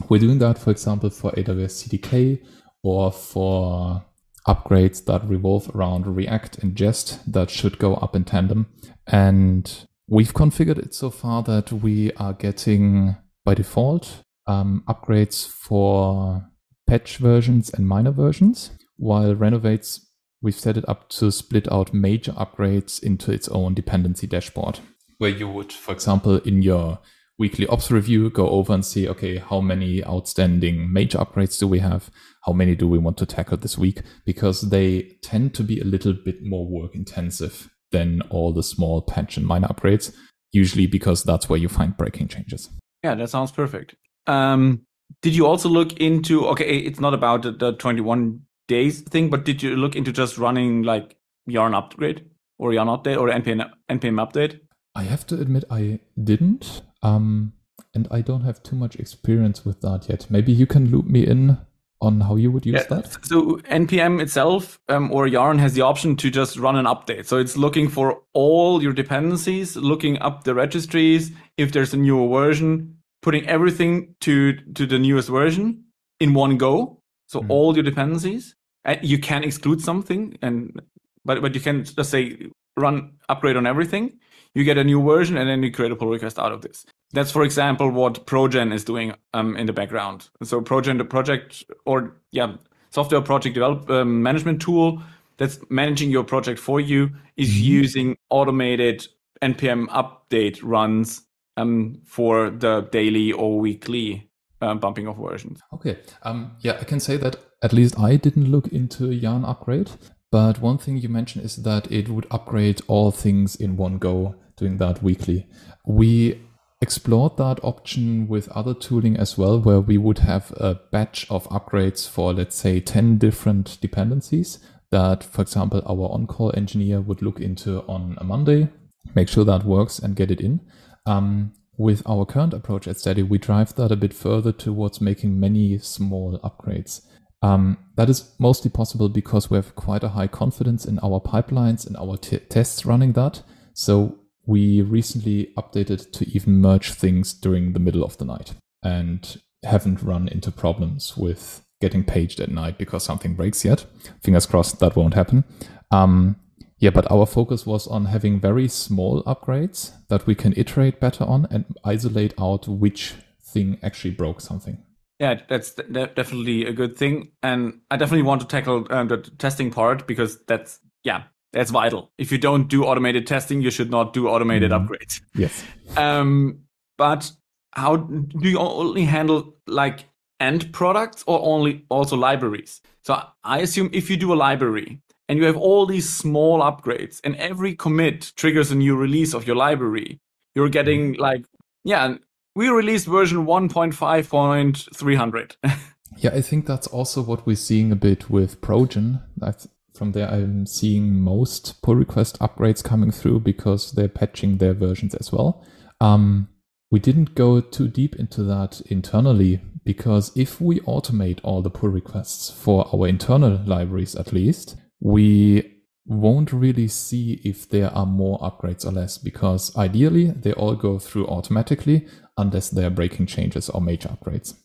we're 0.09 0.19
doing 0.19 0.39
that, 0.39 0.57
for 0.57 0.71
example, 0.71 1.09
for 1.09 1.31
AWS 1.31 1.87
CDK 1.87 2.43
or 2.83 3.11
for 3.11 4.03
upgrades 4.47 5.03
that 5.05 5.27
revolve 5.27 5.73
around 5.73 6.05
React 6.05 6.59
and 6.59 6.75
Jest 6.75 7.31
that 7.31 7.49
should 7.49 7.79
go 7.79 7.95
up 7.95 8.15
in 8.15 8.25
tandem. 8.25 8.67
And 9.07 9.87
we've 10.07 10.33
configured 10.33 10.77
it 10.77 10.93
so 10.93 11.09
far 11.09 11.43
that 11.43 11.71
we 11.71 12.11
are 12.13 12.33
getting 12.33 13.15
by 13.43 13.55
default 13.55 14.23
um, 14.47 14.83
upgrades 14.87 15.47
for 15.47 16.45
patch 16.87 17.17
versions 17.17 17.71
and 17.73 17.87
minor 17.87 18.11
versions, 18.11 18.71
while 18.97 19.33
Renovates, 19.33 20.05
we've 20.41 20.55
set 20.55 20.77
it 20.77 20.87
up 20.87 21.09
to 21.09 21.31
split 21.31 21.71
out 21.71 21.93
major 21.93 22.31
upgrades 22.33 23.01
into 23.01 23.31
its 23.31 23.47
own 23.49 23.73
dependency 23.73 24.27
dashboard, 24.27 24.79
where 25.17 25.29
you 25.29 25.47
would, 25.47 25.71
for 25.71 25.91
example, 25.93 26.37
in 26.39 26.61
your 26.61 26.99
weekly 27.37 27.67
ops 27.67 27.91
review, 27.91 28.29
go 28.29 28.49
over 28.49 28.73
and 28.73 28.85
see, 28.85 29.07
okay, 29.09 29.37
how 29.37 29.61
many 29.61 30.03
outstanding 30.05 30.91
major 30.91 31.17
upgrades 31.17 31.59
do 31.59 31.67
we 31.67 31.79
have? 31.79 32.09
How 32.45 32.53
many 32.53 32.75
do 32.75 32.87
we 32.87 32.97
want 32.97 33.17
to 33.17 33.25
tackle 33.25 33.57
this 33.57 33.77
week? 33.77 34.01
Because 34.25 34.61
they 34.69 35.17
tend 35.21 35.53
to 35.55 35.63
be 35.63 35.79
a 35.79 35.85
little 35.85 36.13
bit 36.13 36.43
more 36.43 36.67
work 36.67 36.95
intensive 36.95 37.69
than 37.91 38.21
all 38.29 38.53
the 38.53 38.63
small 38.63 39.01
patch 39.01 39.37
and 39.37 39.45
minor 39.45 39.67
upgrades, 39.67 40.15
usually 40.51 40.87
because 40.87 41.23
that's 41.23 41.49
where 41.49 41.59
you 41.59 41.69
find 41.69 41.97
breaking 41.97 42.27
changes. 42.27 42.69
Yeah, 43.03 43.15
that 43.15 43.29
sounds 43.29 43.51
perfect. 43.51 43.95
Um, 44.27 44.81
did 45.21 45.35
you 45.35 45.45
also 45.45 45.69
look 45.69 45.93
into, 45.99 46.47
okay, 46.47 46.77
it's 46.77 46.99
not 46.99 47.13
about 47.13 47.43
the, 47.43 47.51
the 47.51 47.73
21 47.73 48.41
days 48.67 49.01
thing, 49.01 49.29
but 49.29 49.45
did 49.45 49.61
you 49.61 49.75
look 49.75 49.95
into 49.95 50.11
just 50.11 50.37
running 50.37 50.83
like 50.83 51.15
yarn 51.45 51.73
upgrade 51.73 52.25
or 52.57 52.73
yarn 52.73 52.87
update 52.87 53.17
or 53.17 53.29
npm 53.29 53.69
npm 53.89 54.25
update 54.25 54.59
i 54.95 55.03
have 55.03 55.25
to 55.27 55.39
admit 55.39 55.63
i 55.69 55.99
didn't 56.23 56.81
um, 57.03 57.53
and 57.95 58.07
I 58.11 58.21
don't 58.21 58.41
have 58.41 58.61
too 58.61 58.75
much 58.75 58.97
experience 58.97 59.65
with 59.65 59.81
that 59.81 60.07
yet. 60.09 60.27
Maybe 60.29 60.51
you 60.51 60.67
can 60.67 60.91
loop 60.91 61.05
me 61.05 61.25
in 61.25 61.57
on 62.01 62.21
how 62.21 62.35
you 62.35 62.51
would 62.51 62.65
use 62.65 62.81
yeah, 62.81 62.97
that. 62.97 63.25
So 63.25 63.57
npm 63.71 64.21
itself 64.21 64.79
um, 64.89 65.11
or 65.11 65.27
Yarn 65.27 65.59
has 65.59 65.73
the 65.73 65.81
option 65.81 66.17
to 66.17 66.29
just 66.29 66.57
run 66.57 66.75
an 66.75 66.85
update. 66.85 67.25
So 67.25 67.37
it's 67.37 67.55
looking 67.55 67.87
for 67.87 68.21
all 68.33 68.83
your 68.83 68.91
dependencies, 68.91 69.75
looking 69.77 70.21
up 70.21 70.43
the 70.43 70.53
registries. 70.53 71.31
If 71.57 71.71
there's 71.71 71.93
a 71.93 71.97
newer 71.97 72.27
version, 72.27 72.97
putting 73.21 73.47
everything 73.47 74.15
to 74.21 74.53
to 74.73 74.85
the 74.85 74.99
newest 74.99 75.29
version 75.29 75.85
in 76.19 76.33
one 76.33 76.57
go. 76.57 77.01
So 77.27 77.41
mm. 77.41 77.49
all 77.49 77.73
your 77.73 77.83
dependencies, 77.83 78.55
you 79.01 79.17
can 79.17 79.43
exclude 79.43 79.81
something, 79.81 80.37
and 80.41 80.81
but 81.23 81.41
but 81.41 81.55
you 81.55 81.61
can 81.61 81.85
just 81.85 82.11
say 82.11 82.51
run 82.77 83.13
upgrade 83.29 83.55
on 83.55 83.65
everything. 83.65 84.19
You 84.55 84.63
get 84.63 84.77
a 84.77 84.83
new 84.83 85.03
version, 85.03 85.37
and 85.37 85.47
then 85.47 85.61
you 85.61 85.71
create 85.71 85.91
a 85.91 85.95
pull 85.95 86.09
request 86.09 86.39
out 86.39 86.51
of 86.51 86.61
this. 86.61 86.85
That's, 87.11 87.31
for 87.31 87.43
example, 87.43 87.91
what 87.91 88.25
Projen 88.25 88.73
is 88.73 88.83
doing 88.83 89.13
um, 89.33 89.55
in 89.55 89.67
the 89.67 89.73
background. 89.73 90.29
So 90.43 90.61
Projen, 90.61 90.97
the 90.97 91.05
project 91.05 91.63
or 91.85 92.15
yeah, 92.31 92.55
software 92.89 93.21
project 93.21 93.53
develop 93.53 93.89
um, 93.89 94.23
management 94.23 94.61
tool 94.61 95.01
that's 95.37 95.59
managing 95.69 96.09
your 96.09 96.23
project 96.23 96.59
for 96.59 96.79
you 96.79 97.11
is 97.35 97.49
mm-hmm. 97.49 97.63
using 97.63 98.17
automated 98.29 99.05
npm 99.41 99.85
update 99.87 100.59
runs 100.63 101.21
um, 101.57 102.01
for 102.05 102.49
the 102.49 102.87
daily 102.91 103.33
or 103.33 103.59
weekly 103.59 104.29
um, 104.61 104.79
bumping 104.79 105.07
of 105.07 105.17
versions. 105.17 105.59
Okay. 105.73 105.97
Um, 106.23 106.51
yeah, 106.61 106.77
I 106.79 106.85
can 106.85 106.99
say 106.99 107.17
that 107.17 107.37
at 107.61 107.73
least 107.73 107.99
I 107.99 108.15
didn't 108.15 108.51
look 108.51 108.67
into 108.69 109.11
Yarn 109.11 109.45
upgrade. 109.45 109.91
But 110.31 110.59
one 110.59 110.77
thing 110.77 110.97
you 110.97 111.07
mentioned 111.07 111.45
is 111.45 111.57
that 111.57 111.89
it 111.91 112.09
would 112.09 112.27
upgrade 112.31 112.81
all 112.87 113.11
things 113.11 113.55
in 113.55 113.77
one 113.77 113.97
go, 113.97 114.35
doing 114.57 114.77
that 114.77 115.03
weekly. 115.03 115.47
We 115.85 116.41
explored 116.81 117.37
that 117.37 117.59
option 117.63 118.27
with 118.27 118.49
other 118.49 118.73
tooling 118.73 119.17
as 119.17 119.37
well, 119.37 119.59
where 119.59 119.81
we 119.81 119.97
would 119.97 120.19
have 120.19 120.51
a 120.57 120.75
batch 120.91 121.25
of 121.29 121.47
upgrades 121.49 122.07
for, 122.07 122.33
let's 122.33 122.55
say, 122.55 122.79
10 122.79 123.17
different 123.17 123.79
dependencies 123.81 124.59
that, 124.91 125.23
for 125.23 125.41
example, 125.41 125.81
our 125.85 126.11
on 126.13 126.27
call 126.27 126.53
engineer 126.55 127.01
would 127.01 127.21
look 127.21 127.39
into 127.39 127.81
on 127.81 128.17
a 128.19 128.23
Monday, 128.23 128.69
make 129.13 129.27
sure 129.27 129.43
that 129.45 129.63
works 129.63 129.99
and 129.99 130.15
get 130.15 130.31
it 130.31 130.41
in. 130.41 130.61
Um, 131.05 131.53
with 131.77 132.01
our 132.07 132.25
current 132.25 132.53
approach 132.53 132.87
at 132.87 132.95
Stedi, 132.95 133.27
we 133.27 133.37
drive 133.37 133.75
that 133.75 133.91
a 133.91 133.97
bit 133.97 134.13
further 134.13 134.51
towards 134.51 135.01
making 135.01 135.39
many 135.39 135.77
small 135.79 136.39
upgrades. 136.39 137.01
Um, 137.41 137.77
that 137.95 138.09
is 138.09 138.33
mostly 138.39 138.71
possible 138.71 139.09
because 139.09 139.49
we 139.49 139.57
have 139.57 139.75
quite 139.75 140.03
a 140.03 140.09
high 140.09 140.27
confidence 140.27 140.85
in 140.85 140.99
our 140.99 141.19
pipelines 141.19 141.85
and 141.85 141.97
our 141.97 142.17
t- 142.17 142.39
tests 142.39 142.85
running 142.85 143.13
that. 143.13 143.43
So 143.73 144.17
we 144.45 144.81
recently 144.81 145.51
updated 145.57 146.11
to 146.13 146.29
even 146.29 146.61
merge 146.61 146.91
things 146.91 147.33
during 147.33 147.73
the 147.73 147.79
middle 147.79 148.03
of 148.03 148.17
the 148.17 148.25
night 148.25 148.53
and 148.83 149.41
haven't 149.63 150.01
run 150.01 150.27
into 150.27 150.51
problems 150.51 151.17
with 151.17 151.65
getting 151.81 152.03
paged 152.03 152.39
at 152.39 152.49
night 152.49 152.77
because 152.77 153.03
something 153.03 153.35
breaks 153.35 153.65
yet. 153.65 153.85
Fingers 154.21 154.45
crossed 154.45 154.79
that 154.79 154.95
won't 154.95 155.13
happen. 155.13 155.43
Um, 155.91 156.37
yeah, 156.77 156.89
but 156.89 157.09
our 157.11 157.25
focus 157.25 157.65
was 157.65 157.87
on 157.87 158.05
having 158.05 158.39
very 158.39 158.67
small 158.67 159.23
upgrades 159.23 159.93
that 160.09 160.27
we 160.27 160.35
can 160.35 160.53
iterate 160.57 160.99
better 160.99 161.23
on 161.23 161.47
and 161.49 161.65
isolate 161.83 162.33
out 162.39 162.67
which 162.67 163.15
thing 163.41 163.79
actually 163.81 164.11
broke 164.11 164.41
something. 164.41 164.83
Yeah, 165.19 165.39
that's 165.47 165.71
definitely 165.71 166.65
a 166.65 166.73
good 166.73 166.97
thing, 166.97 167.31
and 167.41 167.79
I 167.89 167.95
definitely 167.95 168.23
want 168.23 168.41
to 168.41 168.47
tackle 168.47 168.85
uh, 168.89 169.05
the 169.05 169.17
testing 169.37 169.71
part 169.71 170.05
because 170.05 170.43
that's 170.45 170.79
yeah, 171.05 171.23
that's 171.55 171.71
vital. 171.71 172.11
If 172.19 172.31
you 172.31 172.37
don't 172.37 172.67
do 172.67 172.85
automated 172.85 173.25
testing, 173.25 173.61
you 173.61 173.71
should 173.71 173.89
not 173.89 174.13
do 174.13 174.27
automated 174.27 174.71
mm. 174.71 174.87
upgrades. 174.87 175.21
Yes. 175.33 175.63
Um, 175.97 176.59
but 176.97 177.31
how 177.71 177.95
do 177.95 178.49
you 178.49 178.59
only 178.59 179.05
handle 179.05 179.55
like 179.65 180.05
end 180.39 180.71
products 180.71 181.23
or 181.25 181.39
only 181.41 181.85
also 181.89 182.15
libraries? 182.15 182.81
So 183.01 183.19
I 183.43 183.59
assume 183.59 183.89
if 183.93 184.11
you 184.11 184.17
do 184.17 184.33
a 184.33 184.35
library, 184.35 185.01
and 185.27 185.39
you 185.39 185.45
have 185.45 185.57
all 185.57 185.85
these 185.85 186.07
small 186.07 186.61
upgrades 186.61 187.19
and 187.23 187.35
every 187.37 187.75
commit 187.75 188.31
triggers 188.35 188.71
a 188.71 188.75
new 188.75 188.95
release 188.95 189.33
of 189.33 189.47
your 189.47 189.55
library 189.55 190.19
you're 190.53 190.69
getting 190.69 191.13
mm-hmm. 191.13 191.21
like 191.21 191.45
yeah 191.83 192.15
we 192.55 192.69
released 192.69 193.07
version 193.07 193.45
1.5.300 193.45 195.55
yeah 196.17 196.29
i 196.31 196.41
think 196.41 196.65
that's 196.65 196.87
also 196.87 197.21
what 197.21 197.45
we're 197.45 197.55
seeing 197.55 197.91
a 197.91 197.95
bit 197.95 198.29
with 198.29 198.59
projen 198.61 199.21
that's 199.37 199.67
from 199.95 200.11
there 200.11 200.29
i'm 200.29 200.65
seeing 200.65 201.19
most 201.19 201.81
pull 201.81 201.95
request 201.95 202.37
upgrades 202.39 202.83
coming 202.83 203.11
through 203.11 203.39
because 203.39 203.91
they're 203.93 204.07
patching 204.07 204.57
their 204.57 204.73
versions 204.73 205.15
as 205.15 205.31
well 205.31 205.65
um, 206.01 206.49
we 206.91 206.99
didn't 206.99 207.35
go 207.35 207.61
too 207.61 207.87
deep 207.87 208.15
into 208.17 208.43
that 208.43 208.81
internally 208.87 209.61
because 209.83 210.31
if 210.35 210.59
we 210.59 210.79
automate 210.81 211.39
all 211.43 211.61
the 211.61 211.69
pull 211.69 211.89
requests 211.89 212.49
for 212.51 212.87
our 212.93 213.07
internal 213.07 213.61
libraries 213.65 214.15
at 214.15 214.33
least 214.33 214.75
we 214.99 215.75
won't 216.05 216.53
really 216.53 216.87
see 216.87 217.41
if 217.43 217.67
there 217.69 217.91
are 217.91 218.05
more 218.05 218.39
upgrades 218.39 218.85
or 218.85 218.91
less 218.91 219.17
because 219.17 219.75
ideally 219.75 220.25
they 220.25 220.53
all 220.53 220.75
go 220.75 220.99
through 220.99 221.27
automatically 221.27 222.07
unless 222.37 222.69
they 222.69 222.85
are 222.85 222.91
breaking 222.91 223.25
changes 223.25 223.69
or 223.69 223.81
major 223.81 224.09
upgrades. 224.09 224.55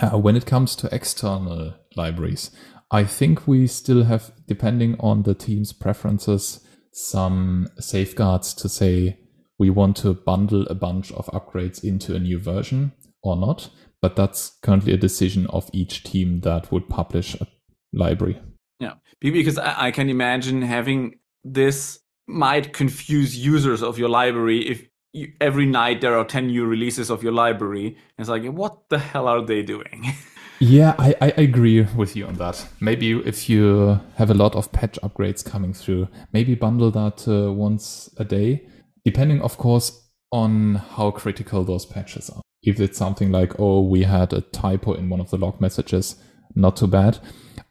Uh, 0.00 0.18
when 0.18 0.36
it 0.36 0.46
comes 0.46 0.76
to 0.76 0.94
external 0.94 1.74
libraries, 1.96 2.50
I 2.90 3.04
think 3.04 3.48
we 3.48 3.66
still 3.66 4.04
have, 4.04 4.32
depending 4.46 4.96
on 5.00 5.22
the 5.22 5.34
team's 5.34 5.72
preferences, 5.72 6.64
some 6.92 7.68
safeguards 7.78 8.54
to 8.54 8.68
say 8.68 9.18
we 9.58 9.70
want 9.70 9.96
to 9.98 10.14
bundle 10.14 10.66
a 10.66 10.74
bunch 10.74 11.12
of 11.12 11.26
upgrades 11.26 11.82
into 11.82 12.14
a 12.14 12.18
new 12.18 12.38
version 12.38 12.92
or 13.22 13.36
not. 13.36 13.70
But 14.02 14.16
that's 14.16 14.58
currently 14.62 14.92
a 14.92 14.98
decision 14.98 15.46
of 15.48 15.70
each 15.72 16.04
team 16.04 16.40
that 16.40 16.70
would 16.70 16.88
publish 16.88 17.34
a 17.40 17.46
library. 17.92 18.38
Yeah, 18.78 18.94
because 19.20 19.58
I, 19.58 19.86
I 19.86 19.90
can 19.90 20.10
imagine 20.10 20.62
having 20.62 21.18
this 21.42 21.98
might 22.28 22.72
confuse 22.72 23.36
users 23.36 23.82
of 23.82 23.98
your 23.98 24.08
library 24.10 24.68
if 24.68 24.86
you, 25.16 25.32
every 25.40 25.66
night 25.66 26.00
there 26.00 26.16
are 26.16 26.24
10 26.24 26.48
new 26.48 26.66
releases 26.66 27.10
of 27.10 27.22
your 27.22 27.32
library. 27.32 27.96
It's 28.18 28.28
like, 28.28 28.44
what 28.44 28.88
the 28.90 28.98
hell 28.98 29.26
are 29.26 29.44
they 29.44 29.62
doing? 29.62 30.12
yeah, 30.60 30.94
I, 30.98 31.14
I 31.20 31.26
agree 31.36 31.82
with 31.96 32.14
you 32.14 32.26
on 32.26 32.34
that. 32.34 32.68
Maybe 32.80 33.12
if 33.12 33.48
you 33.48 34.00
have 34.16 34.30
a 34.30 34.34
lot 34.34 34.54
of 34.54 34.70
patch 34.72 34.98
upgrades 35.02 35.44
coming 35.44 35.72
through, 35.72 36.08
maybe 36.32 36.54
bundle 36.54 36.90
that 36.90 37.26
uh, 37.26 37.52
once 37.52 38.10
a 38.18 38.24
day, 38.24 38.66
depending, 39.04 39.40
of 39.40 39.56
course, 39.56 40.02
on 40.30 40.74
how 40.74 41.10
critical 41.10 41.64
those 41.64 41.86
patches 41.86 42.30
are. 42.30 42.42
If 42.62 42.78
it's 42.80 42.98
something 42.98 43.32
like, 43.32 43.58
oh, 43.58 43.80
we 43.80 44.02
had 44.02 44.32
a 44.32 44.40
typo 44.40 44.92
in 44.94 45.08
one 45.08 45.20
of 45.20 45.30
the 45.30 45.38
log 45.38 45.60
messages, 45.60 46.16
not 46.54 46.76
too 46.76 46.88
bad. 46.88 47.18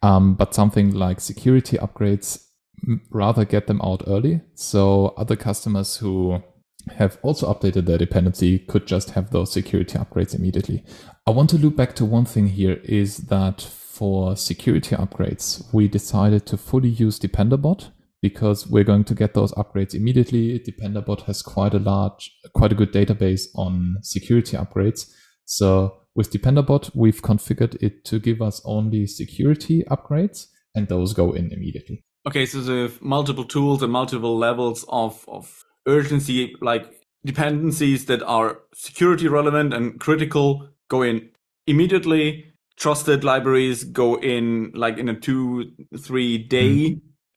Um, 0.02 0.34
but 0.34 0.54
something 0.54 0.92
like 0.92 1.20
security 1.20 1.76
upgrades, 1.78 2.42
rather 3.10 3.44
get 3.44 3.66
them 3.66 3.80
out 3.82 4.02
early. 4.06 4.40
So 4.54 5.14
other 5.16 5.36
customers 5.36 5.96
who 5.96 6.42
have 6.94 7.18
also 7.22 7.52
updated 7.52 7.86
their 7.86 7.98
dependency 7.98 8.58
could 8.58 8.86
just 8.86 9.10
have 9.10 9.30
those 9.30 9.52
security 9.52 9.98
upgrades 9.98 10.34
immediately. 10.34 10.84
I 11.26 11.32
want 11.32 11.50
to 11.50 11.58
loop 11.58 11.76
back 11.76 11.94
to 11.96 12.04
one 12.04 12.24
thing 12.24 12.48
here 12.48 12.80
is 12.84 13.18
that 13.28 13.60
for 13.60 14.36
security 14.36 14.94
upgrades, 14.94 15.72
we 15.72 15.88
decided 15.88 16.46
to 16.46 16.56
fully 16.56 16.90
use 16.90 17.18
Dependabot 17.18 17.90
because 18.22 18.66
we're 18.66 18.84
going 18.84 19.04
to 19.04 19.14
get 19.14 19.34
those 19.34 19.52
upgrades 19.52 19.94
immediately. 19.94 20.58
Dependabot 20.60 21.22
has 21.22 21.42
quite 21.42 21.74
a 21.74 21.78
large, 21.78 22.30
quite 22.54 22.72
a 22.72 22.74
good 22.74 22.92
database 22.92 23.46
on 23.54 23.96
security 24.02 24.56
upgrades. 24.56 25.10
So 25.44 25.96
with 26.14 26.30
Dependabot, 26.30 26.90
we've 26.94 27.22
configured 27.22 27.80
it 27.82 28.04
to 28.06 28.18
give 28.18 28.40
us 28.40 28.60
only 28.64 29.06
security 29.06 29.84
upgrades, 29.90 30.46
and 30.74 30.88
those 30.88 31.12
go 31.12 31.32
in 31.32 31.52
immediately. 31.52 32.04
Okay, 32.26 32.46
so 32.46 32.60
the 32.60 32.92
multiple 33.00 33.44
tools 33.44 33.82
and 33.82 33.92
multiple 33.92 34.36
levels 34.36 34.84
of, 34.88 35.24
of 35.28 35.62
urgency, 35.86 36.54
like 36.60 36.92
dependencies 37.24 38.06
that 38.06 38.22
are 38.22 38.60
security 38.74 39.28
relevant 39.28 39.74
and 39.74 39.98
critical, 40.00 40.68
go 40.88 41.02
in 41.02 41.28
immediately. 41.66 42.52
Trusted 42.76 43.24
libraries 43.24 43.84
go 43.84 44.16
in 44.16 44.70
like 44.74 44.98
in 44.98 45.08
a 45.08 45.18
two, 45.18 45.72
three 45.98 46.36
day 46.36 46.90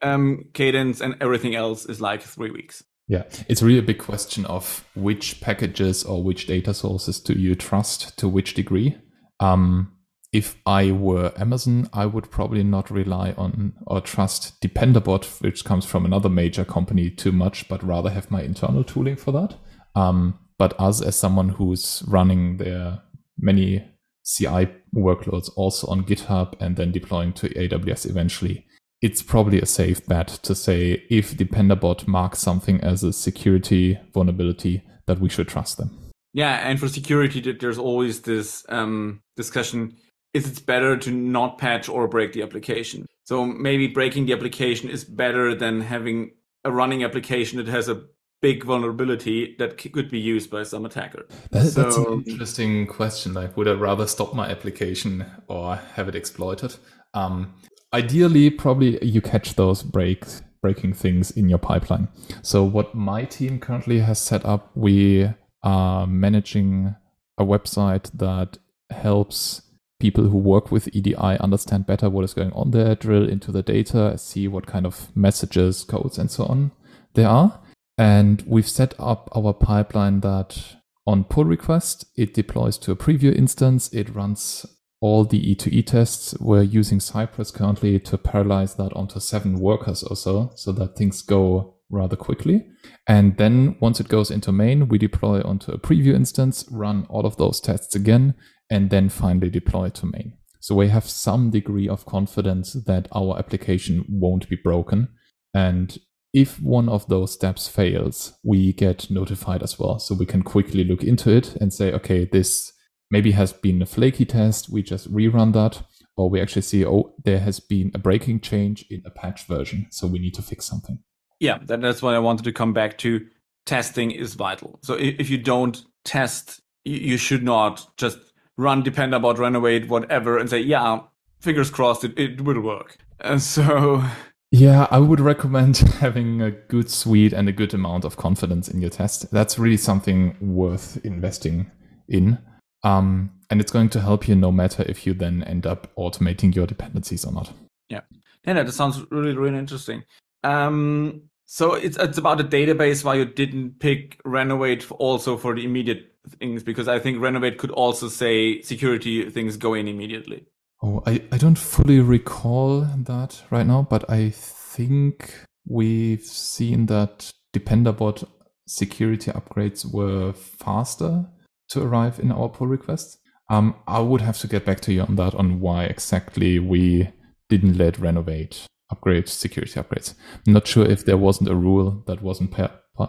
mm-hmm. 0.03 0.09
um, 0.09 0.43
cadence, 0.53 0.99
and 0.99 1.15
everything 1.21 1.55
else 1.55 1.85
is 1.85 2.01
like 2.01 2.21
three 2.21 2.51
weeks. 2.51 2.83
Yeah, 3.07 3.23
it's 3.47 3.63
really 3.63 3.79
a 3.79 3.83
big 3.83 3.99
question 3.99 4.45
of 4.45 4.85
which 4.95 5.39
packages 5.39 6.03
or 6.03 6.21
which 6.21 6.45
data 6.45 6.73
sources 6.73 7.21
do 7.21 7.33
you 7.33 7.55
trust 7.55 8.17
to 8.19 8.27
which 8.27 8.53
degree. 8.53 8.97
Um, 9.39 9.93
if 10.31 10.57
I 10.65 10.91
were 10.91 11.33
Amazon, 11.37 11.89
I 11.91 12.05
would 12.05 12.29
probably 12.29 12.63
not 12.63 12.91
rely 12.91 13.33
on 13.37 13.73
or 13.87 13.99
trust 14.01 14.61
Dependabot, 14.61 15.41
which 15.41 15.65
comes 15.65 15.85
from 15.85 16.05
another 16.05 16.29
major 16.29 16.63
company, 16.63 17.09
too 17.09 17.31
much, 17.31 17.67
but 17.67 17.83
rather 17.83 18.11
have 18.11 18.29
my 18.29 18.43
internal 18.43 18.83
tooling 18.83 19.15
for 19.15 19.31
that. 19.31 19.55
Um, 19.95 20.37
but 20.57 20.79
us, 20.79 21.01
as 21.01 21.15
someone 21.15 21.49
who's 21.49 22.03
running 22.07 22.57
their 22.57 23.01
many 23.39 23.83
CI 24.23 24.67
workloads 24.95 25.49
also 25.55 25.87
on 25.87 26.03
GitHub 26.03 26.53
and 26.59 26.75
then 26.75 26.91
deploying 26.91 27.33
to 27.33 27.49
AWS 27.49 28.07
eventually, 28.07 28.65
it's 29.01 29.23
probably 29.23 29.59
a 29.59 29.65
safe 29.65 30.05
bet 30.05 30.27
to 30.27 30.53
say 30.53 31.03
if 31.09 31.35
Dependabot 31.35 32.07
marks 32.07 32.39
something 32.39 32.81
as 32.81 33.03
a 33.03 33.13
security 33.13 33.97
vulnerability, 34.13 34.83
that 35.07 35.19
we 35.19 35.29
should 35.29 35.47
trust 35.47 35.77
them. 35.77 36.11
Yeah, 36.33 36.69
and 36.69 36.79
for 36.79 36.87
security, 36.87 37.39
there's 37.53 37.79
always 37.79 38.21
this 38.21 38.63
um, 38.69 39.21
discussion: 39.35 39.97
is 40.33 40.47
it's 40.47 40.59
better 40.59 40.97
to 40.97 41.11
not 41.11 41.57
patch 41.57 41.89
or 41.89 42.07
break 42.07 42.33
the 42.33 42.41
application? 42.41 43.05
So 43.25 43.45
maybe 43.45 43.87
breaking 43.87 44.25
the 44.25 44.33
application 44.33 44.89
is 44.89 45.03
better 45.03 45.55
than 45.55 45.81
having 45.81 46.31
a 46.63 46.71
running 46.71 47.03
application 47.03 47.57
that 47.57 47.67
has 47.67 47.89
a 47.89 48.03
big 48.41 48.63
vulnerability 48.63 49.55
that 49.59 49.77
could 49.77 50.09
be 50.09 50.19
used 50.19 50.49
by 50.49 50.63
some 50.63 50.85
attacker. 50.85 51.25
That, 51.51 51.65
so, 51.67 51.83
that's 51.83 51.97
an 51.97 52.23
interesting 52.25 52.87
question. 52.87 53.33
Like, 53.33 53.57
would 53.57 53.67
I 53.67 53.73
rather 53.73 54.07
stop 54.07 54.33
my 54.33 54.49
application 54.49 55.25
or 55.47 55.75
have 55.75 56.07
it 56.07 56.15
exploited? 56.15 56.75
Um, 57.13 57.53
ideally, 57.93 58.49
probably 58.49 59.03
you 59.05 59.21
catch 59.21 59.55
those 59.55 59.83
breaks 59.83 60.41
breaking 60.61 60.93
things 60.93 61.31
in 61.31 61.49
your 61.49 61.57
pipeline. 61.57 62.07
So 62.41 62.63
what 62.63 62.93
my 62.93 63.25
team 63.25 63.59
currently 63.59 63.99
has 63.99 64.19
set 64.19 64.45
up, 64.45 64.71
we 64.75 65.29
are 65.63 66.07
managing 66.07 66.95
a 67.37 67.45
website 67.45 68.11
that 68.17 68.57
helps 68.89 69.61
people 69.99 70.29
who 70.29 70.37
work 70.37 70.71
with 70.71 70.93
EDI 70.95 71.15
understand 71.15 71.85
better 71.85 72.09
what 72.09 72.23
is 72.23 72.33
going 72.33 72.53
on 72.53 72.71
there, 72.71 72.95
drill 72.95 73.27
into 73.27 73.51
the 73.51 73.61
data, 73.61 74.17
see 74.17 74.47
what 74.47 74.65
kind 74.65 74.85
of 74.85 75.15
messages, 75.15 75.83
codes, 75.83 76.17
and 76.17 76.31
so 76.31 76.45
on 76.45 76.71
there 77.13 77.27
are. 77.27 77.59
And 77.97 78.43
we've 78.47 78.69
set 78.69 78.93
up 78.97 79.29
our 79.35 79.53
pipeline 79.53 80.21
that 80.21 80.77
on 81.05 81.25
pull 81.25 81.45
request, 81.45 82.05
it 82.15 82.33
deploys 82.33 82.77
to 82.79 82.91
a 82.91 82.95
preview 82.95 83.35
instance. 83.35 83.91
It 83.93 84.15
runs 84.15 84.65
all 85.01 85.25
the 85.25 85.55
E2E 85.55 85.85
tests. 85.85 86.35
We're 86.39 86.63
using 86.63 86.99
Cypress 86.99 87.51
currently 87.51 87.99
to 88.01 88.17
parallelize 88.17 88.77
that 88.77 88.93
onto 88.93 89.19
seven 89.19 89.59
workers 89.59 90.03
or 90.03 90.15
so, 90.15 90.51
so 90.55 90.71
that 90.73 90.95
things 90.95 91.21
go 91.21 91.75
rather 91.89 92.15
quickly. 92.15 92.67
And 93.07 93.37
then 93.37 93.75
once 93.79 93.99
it 93.99 94.07
goes 94.07 94.29
into 94.29 94.51
main, 94.51 94.87
we 94.87 94.97
deploy 94.97 95.41
onto 95.41 95.71
a 95.71 95.79
preview 95.79 96.13
instance, 96.13 96.65
run 96.69 97.05
all 97.09 97.25
of 97.25 97.37
those 97.37 97.59
tests 97.59 97.95
again, 97.95 98.35
and 98.69 98.89
then 98.89 99.09
finally 99.09 99.49
deploy 99.49 99.89
to 99.89 100.05
main. 100.05 100.33
So 100.59 100.75
we 100.75 100.89
have 100.89 101.05
some 101.05 101.49
degree 101.49 101.87
of 101.87 102.05
confidence 102.05 102.73
that 102.73 103.07
our 103.13 103.37
application 103.37 104.05
won't 104.09 104.49
be 104.49 104.57
broken. 104.57 105.07
And 105.53 105.97
if 106.33 106.61
one 106.61 106.89
of 106.89 107.07
those 107.07 107.33
steps 107.33 107.67
fails, 107.67 108.33
we 108.43 108.73
get 108.73 109.09
notified 109.09 109.63
as 109.63 109.79
well. 109.79 109.99
So 109.99 110.13
we 110.13 110.25
can 110.25 110.43
quickly 110.43 110.83
look 110.83 111.03
into 111.03 111.31
it 111.31 111.55
and 111.55 111.73
say, 111.73 111.91
okay, 111.93 112.25
this 112.25 112.71
maybe 113.09 113.31
has 113.31 113.53
been 113.53 113.81
a 113.81 113.85
flaky 113.85 114.25
test. 114.25 114.69
We 114.69 114.83
just 114.83 115.11
rerun 115.11 115.53
that. 115.53 115.81
Or 116.17 116.29
we 116.29 116.41
actually 116.41 116.63
see, 116.63 116.85
oh, 116.85 117.13
there 117.23 117.39
has 117.39 117.61
been 117.61 117.91
a 117.95 117.97
breaking 117.97 118.41
change 118.41 118.85
in 118.89 119.01
a 119.05 119.09
patch 119.09 119.45
version. 119.47 119.87
So 119.89 120.05
we 120.05 120.19
need 120.19 120.33
to 120.35 120.41
fix 120.41 120.65
something. 120.65 120.99
Yeah, 121.39 121.59
that's 121.63 122.01
what 122.01 122.13
I 122.13 122.19
wanted 122.19 122.43
to 122.43 122.51
come 122.51 122.73
back 122.73 122.97
to. 122.99 123.25
Testing 123.65 124.11
is 124.11 124.33
vital. 124.33 124.79
So 124.83 124.95
if 124.95 125.29
you 125.29 125.37
don't 125.37 125.81
test, 126.03 126.59
you 126.83 127.17
should 127.17 127.43
not 127.43 127.87
just 127.97 128.19
run 128.59 128.83
depend 128.83 129.13
dependabot, 129.13 129.37
renovate, 129.37 129.87
whatever, 129.87 130.37
and 130.37 130.49
say, 130.49 130.59
yeah, 130.59 130.99
fingers 131.39 131.71
crossed, 131.71 132.03
it, 132.03 132.19
it 132.19 132.41
will 132.41 132.59
work. 132.59 132.97
And 133.21 133.41
so. 133.41 134.03
Yeah, 134.51 134.87
I 134.91 134.99
would 134.99 135.21
recommend 135.21 135.77
having 135.99 136.41
a 136.41 136.51
good 136.51 136.89
suite 136.89 137.31
and 137.31 137.47
a 137.47 137.53
good 137.53 137.73
amount 137.73 138.03
of 138.03 138.17
confidence 138.17 138.67
in 138.67 138.81
your 138.81 138.89
test. 138.89 139.31
That's 139.31 139.57
really 139.57 139.77
something 139.77 140.35
worth 140.41 141.03
investing 141.05 141.71
in. 142.09 142.37
Um, 142.83 143.31
and 143.49 143.61
it's 143.61 143.71
going 143.71 143.89
to 143.89 144.01
help 144.01 144.27
you 144.27 144.35
no 144.35 144.51
matter 144.51 144.83
if 144.87 145.07
you 145.07 145.13
then 145.13 145.43
end 145.43 145.65
up 145.65 145.87
automating 145.95 146.53
your 146.53 146.67
dependencies 146.67 147.25
or 147.25 147.31
not. 147.31 147.53
Yeah. 147.87 148.01
Yeah, 148.45 148.53
that 148.63 148.71
sounds 148.73 149.05
really, 149.09 149.35
really 149.35 149.57
interesting. 149.57 150.03
Um, 150.43 151.28
so 151.51 151.73
it's 151.73 151.97
it's 151.97 152.19
about 152.19 152.39
a 152.39 152.43
database 152.43 153.03
why 153.03 153.15
you 153.15 153.25
didn't 153.25 153.79
pick 153.79 154.21
Renovate 154.23 154.85
also 154.91 155.35
for 155.35 155.55
the 155.55 155.65
immediate 155.65 156.13
things 156.37 156.61
because 156.61 156.87
I 156.87 156.99
think 156.99 157.19
Renovate 157.19 157.57
could 157.57 157.71
also 157.71 158.07
say 158.07 158.61
security 158.61 159.27
things 159.31 159.57
go 159.57 159.73
in 159.73 159.87
immediately. 159.87 160.45
Oh, 160.83 161.01
I, 161.07 161.23
I 161.31 161.37
don't 161.37 161.57
fully 161.57 162.01
recall 162.01 162.81
that 162.81 163.41
right 163.49 163.65
now, 163.65 163.87
but 163.89 164.07
I 164.07 164.29
think 164.29 165.33
we've 165.67 166.21
seen 166.21 166.85
that 166.85 167.33
Dependabot 167.51 168.27
security 168.67 169.31
upgrades 169.31 169.91
were 169.91 170.33
faster 170.33 171.25
to 171.69 171.81
arrive 171.81 172.19
in 172.19 172.31
our 172.31 172.49
pull 172.49 172.67
requests. 172.67 173.17
Um, 173.49 173.73
I 173.87 174.01
would 174.01 174.21
have 174.21 174.37
to 174.39 174.47
get 174.47 174.65
back 174.65 174.81
to 174.81 174.93
you 174.93 175.01
on 175.01 175.15
that, 175.15 175.33
on 175.33 175.61
why 175.61 175.85
exactly 175.85 176.59
we 176.59 177.09
didn't 177.49 177.75
let 177.75 177.97
Renovate 177.97 178.67
upgrade 178.91 179.27
security 179.27 179.79
upgrades. 179.79 180.13
I'm 180.47 180.53
not 180.53 180.67
sure 180.67 180.85
if 180.85 181.05
there 181.05 181.17
wasn't 181.17 181.49
a 181.49 181.55
rule 181.55 182.03
that 182.07 182.21
wasn't 182.21 182.55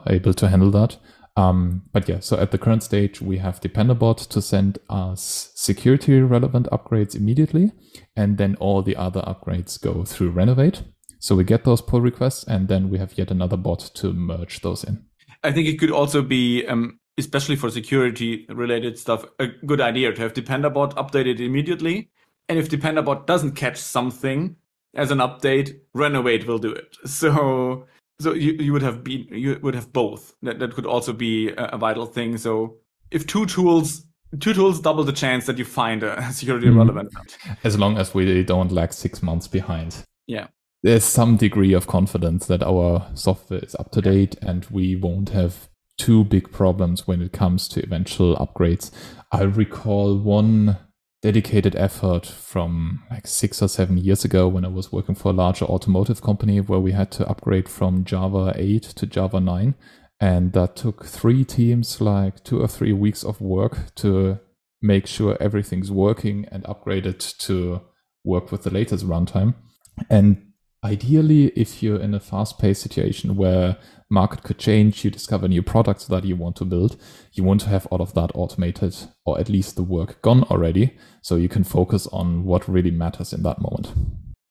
able 0.06 0.34
to 0.34 0.48
handle 0.48 0.70
that. 0.72 0.96
Um, 1.36 1.82
but 1.92 2.08
yeah, 2.08 2.20
so 2.20 2.38
at 2.38 2.50
the 2.50 2.58
current 2.58 2.82
stage, 2.82 3.20
we 3.22 3.38
have 3.38 3.60
Dependabot 3.60 4.28
to 4.28 4.42
send 4.42 4.78
us 4.88 5.52
security 5.54 6.20
relevant 6.20 6.66
upgrades 6.72 7.14
immediately, 7.14 7.72
and 8.16 8.36
then 8.36 8.56
all 8.56 8.82
the 8.82 8.96
other 8.96 9.22
upgrades 9.22 9.80
go 9.80 10.04
through 10.04 10.30
Renovate. 10.30 10.82
So 11.18 11.36
we 11.36 11.44
get 11.44 11.64
those 11.64 11.80
pull 11.80 12.00
requests, 12.00 12.44
and 12.44 12.68
then 12.68 12.90
we 12.90 12.98
have 12.98 13.16
yet 13.16 13.30
another 13.30 13.56
bot 13.56 13.78
to 13.94 14.12
merge 14.12 14.60
those 14.60 14.84
in. 14.84 15.04
I 15.42 15.52
think 15.52 15.68
it 15.68 15.78
could 15.78 15.92
also 15.92 16.20
be 16.20 16.66
um, 16.66 17.00
especially 17.20 17.56
for 17.56 17.70
security 17.70 18.46
related 18.48 18.98
stuff, 18.98 19.24
a 19.38 19.46
good 19.66 19.80
idea 19.80 20.12
to 20.12 20.22
have 20.22 20.32
Dependabot 20.32 20.92
updated 20.94 21.38
immediately. 21.38 22.10
And 22.48 22.58
if 22.58 22.68
Dependabot 22.68 23.26
doesn't 23.26 23.52
catch 23.52 23.76
something 23.76 24.56
as 24.94 25.10
an 25.10 25.18
update, 25.18 25.78
Renovate 25.94 26.46
will 26.46 26.58
do 26.58 26.72
it. 26.72 26.96
So 27.04 27.86
so 28.20 28.34
you, 28.34 28.52
you 28.52 28.72
would 28.72 28.82
have 28.82 29.02
been 29.02 29.26
you 29.30 29.58
would 29.62 29.74
have 29.74 29.92
both. 29.92 30.34
That 30.42 30.58
that 30.58 30.74
could 30.74 30.86
also 30.86 31.12
be 31.12 31.50
a, 31.50 31.64
a 31.72 31.78
vital 31.78 32.06
thing. 32.06 32.36
So 32.38 32.76
if 33.10 33.26
two 33.26 33.46
tools 33.46 34.04
two 34.38 34.54
tools 34.54 34.80
double 34.80 35.02
the 35.02 35.12
chance 35.12 35.46
that 35.46 35.58
you 35.58 35.64
find 35.64 36.02
a 36.02 36.22
security 36.32 36.68
mm. 36.68 36.76
relevant. 36.76 37.12
As 37.64 37.78
long 37.78 37.98
as 37.98 38.14
we 38.14 38.44
don't 38.44 38.70
lag 38.70 38.92
six 38.92 39.22
months 39.22 39.48
behind. 39.48 40.04
Yeah. 40.26 40.48
There's 40.82 41.04
some 41.04 41.36
degree 41.36 41.74
of 41.74 41.86
confidence 41.86 42.46
that 42.46 42.62
our 42.62 43.06
software 43.14 43.60
is 43.60 43.74
up 43.74 43.90
to 43.92 44.00
date 44.00 44.36
and 44.40 44.64
we 44.70 44.96
won't 44.96 45.30
have 45.30 45.68
two 45.98 46.24
big 46.24 46.50
problems 46.50 47.06
when 47.06 47.20
it 47.20 47.32
comes 47.32 47.68
to 47.68 47.82
eventual 47.82 48.36
upgrades. 48.36 48.90
I 49.32 49.42
recall 49.42 50.16
one 50.16 50.78
dedicated 51.22 51.76
effort 51.76 52.24
from 52.24 53.02
like 53.10 53.26
six 53.26 53.60
or 53.60 53.68
seven 53.68 53.98
years 53.98 54.24
ago 54.24 54.48
when 54.48 54.64
I 54.64 54.68
was 54.68 54.90
working 54.90 55.14
for 55.14 55.30
a 55.30 55.34
larger 55.34 55.66
automotive 55.66 56.22
company 56.22 56.60
where 56.60 56.80
we 56.80 56.92
had 56.92 57.10
to 57.12 57.28
upgrade 57.28 57.68
from 57.68 58.04
Java 58.04 58.54
8 58.56 58.82
to 58.82 59.06
Java 59.06 59.40
9. 59.40 59.74
And 60.18 60.52
that 60.52 60.76
took 60.76 61.04
three 61.04 61.44
teams 61.44 62.00
like 62.00 62.42
two 62.44 62.60
or 62.60 62.68
three 62.68 62.92
weeks 62.92 63.22
of 63.22 63.40
work 63.40 63.94
to 63.96 64.38
make 64.82 65.06
sure 65.06 65.36
everything's 65.40 65.90
working 65.90 66.46
and 66.50 66.64
upgraded 66.64 67.36
to 67.38 67.82
work 68.24 68.50
with 68.50 68.62
the 68.62 68.70
latest 68.70 69.06
runtime. 69.06 69.54
And 70.08 70.52
ideally, 70.84 71.48
if 71.48 71.82
you're 71.82 72.00
in 72.00 72.14
a 72.14 72.20
fast 72.20 72.58
paced 72.58 72.82
situation 72.82 73.36
where 73.36 73.76
market 74.10 74.42
could 74.42 74.58
change, 74.58 75.04
you 75.04 75.10
discover 75.10 75.48
new 75.48 75.62
products 75.62 76.04
that 76.06 76.24
you 76.24 76.36
want 76.36 76.56
to 76.56 76.64
build, 76.64 77.00
you 77.32 77.44
want 77.44 77.60
to 77.62 77.68
have 77.68 77.86
all 77.86 78.02
of 78.02 78.14
that 78.14 78.30
automated 78.34 78.94
or 79.24 79.38
at 79.38 79.48
least 79.48 79.76
the 79.76 79.82
work 79.82 80.20
gone 80.20 80.42
already 80.44 80.96
so 81.22 81.36
you 81.36 81.48
can 81.48 81.64
focus 81.64 82.06
on 82.08 82.44
what 82.44 82.68
really 82.68 82.90
matters 82.90 83.32
in 83.32 83.42
that 83.44 83.60
moment. 83.60 83.92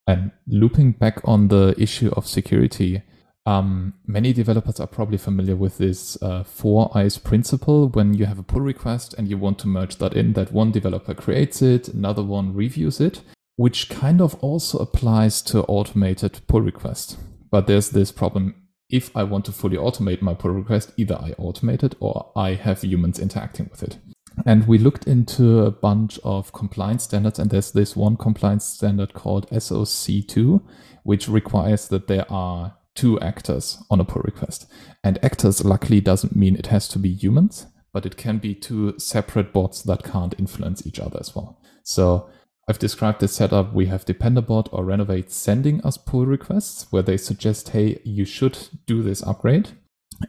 And 0.08 0.32
looping 0.48 0.94
back 0.94 1.22
on 1.24 1.50
the 1.50 1.76
issue 1.78 2.12
of 2.16 2.26
security, 2.26 3.04
um, 3.46 3.94
many 4.06 4.34
developers 4.34 4.80
are 4.80 4.88
probably 4.88 5.18
familiar 5.18 5.56
with 5.56 5.78
this 5.78 6.22
uh, 6.22 6.44
four 6.44 6.92
eyes 6.96 7.18
principle. 7.18 7.90
When 7.90 8.14
you 8.14 8.26
have 8.26 8.40
a 8.40 8.44
pull 8.44 8.62
request 8.62 9.14
and 9.18 9.28
you 9.28 9.38
want 9.38 9.60
to 9.60 9.68
merge 9.68 9.98
that 9.98 10.14
in, 10.14 10.34
that 10.34 10.52
one 10.52 10.72
developer 10.72 11.14
creates 11.14 11.62
it, 11.62 11.90
another 11.90 12.24
one 12.24 12.54
reviews 12.54 13.00
it, 13.00 13.22
which 13.56 13.90
kind 13.90 14.22
of 14.22 14.36
also 14.36 14.80
applies 14.80 15.42
to 15.44 15.64
automated 15.64 16.42
pull 16.48 16.62
requests. 16.62 17.18
But 17.52 17.68
there's 17.68 17.90
this 17.90 18.12
problem 18.12 18.56
if 18.90 19.16
I 19.16 19.24
want 19.24 19.46
to 19.46 19.52
fully 19.52 19.78
automate 19.78 20.22
my 20.22 20.34
pull 20.34 20.52
request, 20.52 20.94
either 20.98 21.16
I 21.16 21.32
automate 21.32 21.84
it 21.84 21.96
or 22.00 22.32
I 22.36 22.56
have 22.56 22.84
humans 22.84 23.20
interacting 23.20 23.70
with 23.70 23.84
it. 23.84 23.98
And 24.46 24.68
we 24.68 24.78
looked 24.78 25.08
into 25.08 25.62
a 25.62 25.72
bunch 25.72 26.20
of 26.24 26.54
compliance 26.54 27.04
standards, 27.04 27.40
and 27.40 27.52
there's 27.52 27.72
this 27.72 27.96
one 27.96 28.16
compliance 28.16 28.66
standard 28.66 29.14
called 29.14 29.50
SOC2, 29.50 30.62
which 31.04 31.28
requires 31.28 31.88
that 31.90 32.08
there 32.08 32.26
are 32.32 32.76
two 32.96 33.20
actors 33.20 33.84
on 33.90 34.00
a 34.00 34.06
pull 34.06 34.22
request. 34.24 34.66
And 35.04 35.24
actors, 35.24 35.64
luckily, 35.64 36.02
doesn't 36.02 36.36
mean 36.36 36.56
it 36.56 36.68
has 36.68 36.88
to 36.90 37.00
be 37.00 37.10
humans, 37.10 37.68
but 37.92 38.06
it 38.06 38.18
can 38.18 38.38
be 38.38 38.56
two 38.56 38.98
separate 38.98 39.52
bots 39.54 39.82
that 39.84 40.04
can't 40.04 40.36
influence 40.40 40.86
each 40.86 41.00
other 41.00 41.18
as 41.20 41.36
well. 41.36 41.62
So 41.84 42.30
I've 42.70 42.78
described 42.78 43.20
the 43.20 43.28
setup. 43.28 43.74
We 43.74 43.88
have 43.88 44.06
Dependabot 44.06 44.70
or 44.72 44.86
Renovate 44.86 45.32
sending 45.32 45.82
us 45.82 45.98
pull 45.98 46.28
requests 46.28 46.86
where 46.92 47.02
they 47.02 47.18
suggest, 47.18 47.70
hey, 47.70 48.00
you 48.04 48.26
should 48.26 48.60
do 48.86 49.02
this 49.02 49.24
upgrade. 49.24 49.70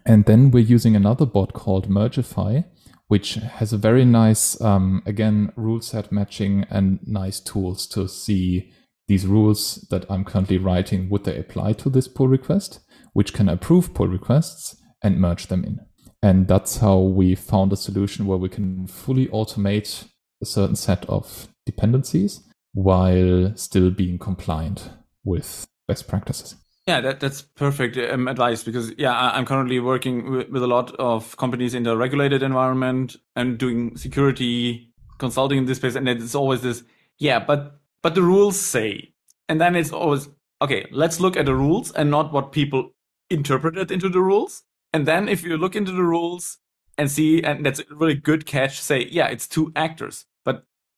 And 0.07 0.25
then 0.25 0.51
we're 0.51 0.61
using 0.65 0.97
another 0.97 1.27
bot 1.27 1.53
called 1.53 1.91
Mergify, 1.91 2.65
which 3.09 3.35
has 3.35 3.75
a 3.75 3.77
very 3.77 4.07
nice, 4.07 4.59
um, 4.63 5.03
again, 5.05 5.53
rule 5.55 5.83
set 5.83 6.11
matching 6.11 6.65
and 6.71 7.01
nice 7.07 7.41
tools 7.41 7.87
to 7.89 8.09
see 8.09 8.73
these 9.07 9.27
rules 9.27 9.87
that 9.91 10.07
I'm 10.11 10.25
currently 10.25 10.57
writing, 10.57 11.11
would 11.11 11.25
they 11.25 11.37
apply 11.37 11.75
to 11.75 11.91
this 11.91 12.09
pull 12.09 12.29
request, 12.29 12.81
which 13.13 13.35
can 13.35 13.51
approve 13.51 13.93
pull 13.93 14.09
requests 14.09 14.81
and 15.03 15.21
merge 15.21 15.49
them 15.49 15.63
in. 15.63 15.81
And 16.23 16.49
that's 16.49 16.79
how 16.79 17.01
we 17.01 17.35
found 17.35 17.75
a 17.75 17.77
solution 17.77 18.25
where 18.25 18.39
we 18.39 18.49
can 18.49 18.87
fully 18.87 19.27
automate 19.27 20.07
a 20.41 20.47
certain 20.47 20.77
set 20.77 21.05
of 21.07 21.49
dependencies 21.71 22.41
while 22.73 23.53
still 23.57 23.91
being 23.91 24.19
compliant 24.19 24.91
with 25.25 25.67
best 25.89 26.09
practices. 26.09 26.57
Yeah, 26.87 27.01
that, 27.03 27.21
that's 27.21 27.43
perfect 27.43 27.97
um, 27.97 28.27
advice 28.27 28.65
because 28.65 28.93
yeah, 28.97 29.13
I, 29.13 29.39
am 29.39 29.45
currently 29.45 29.81
working 29.81 30.31
with, 30.51 30.63
a 30.63 30.67
lot 30.67 30.95
of 30.97 31.37
companies 31.37 31.75
in 31.75 31.83
the 31.83 31.97
regulated 31.97 32.43
environment 32.43 33.17
and 33.37 33.59
doing 33.59 33.97
security 33.97 34.93
consulting 35.19 35.59
in 35.59 35.67
this 35.67 35.77
space, 35.79 35.95
and 35.95 36.09
it's 36.09 36.35
always 36.35 36.63
this 36.63 36.83
yeah, 37.19 37.39
but 37.39 37.81
but 38.03 38.15
the 38.15 38.23
rules 38.23 38.59
say, 38.59 39.13
And 39.49 39.61
then 39.61 39.77
it's 39.77 39.93
always, 39.93 40.29
okay, 40.63 40.89
let's 40.91 41.21
look 41.21 41.37
at 41.37 41.47
the 41.47 41.55
rules 41.55 41.93
and 41.93 42.11
not 42.11 42.33
what 42.33 42.53
people 42.53 42.91
interpreted 43.29 43.91
into 43.91 44.09
the 44.09 44.21
rules. 44.21 44.63
And 44.93 45.07
then 45.07 45.29
if 45.29 45.43
you 45.43 45.57
look 45.57 45.77
into 45.77 45.93
the 45.93 46.03
rules 46.03 46.59
and 46.97 47.11
see, 47.11 47.43
and 47.43 47.65
that's 47.65 47.81
a 47.81 47.85
really 47.91 48.15
good 48.15 48.47
catch, 48.47 48.81
say, 48.81 49.07
yeah, 49.11 49.27
it's 49.27 49.47
two 49.47 49.73
actors, 49.77 50.25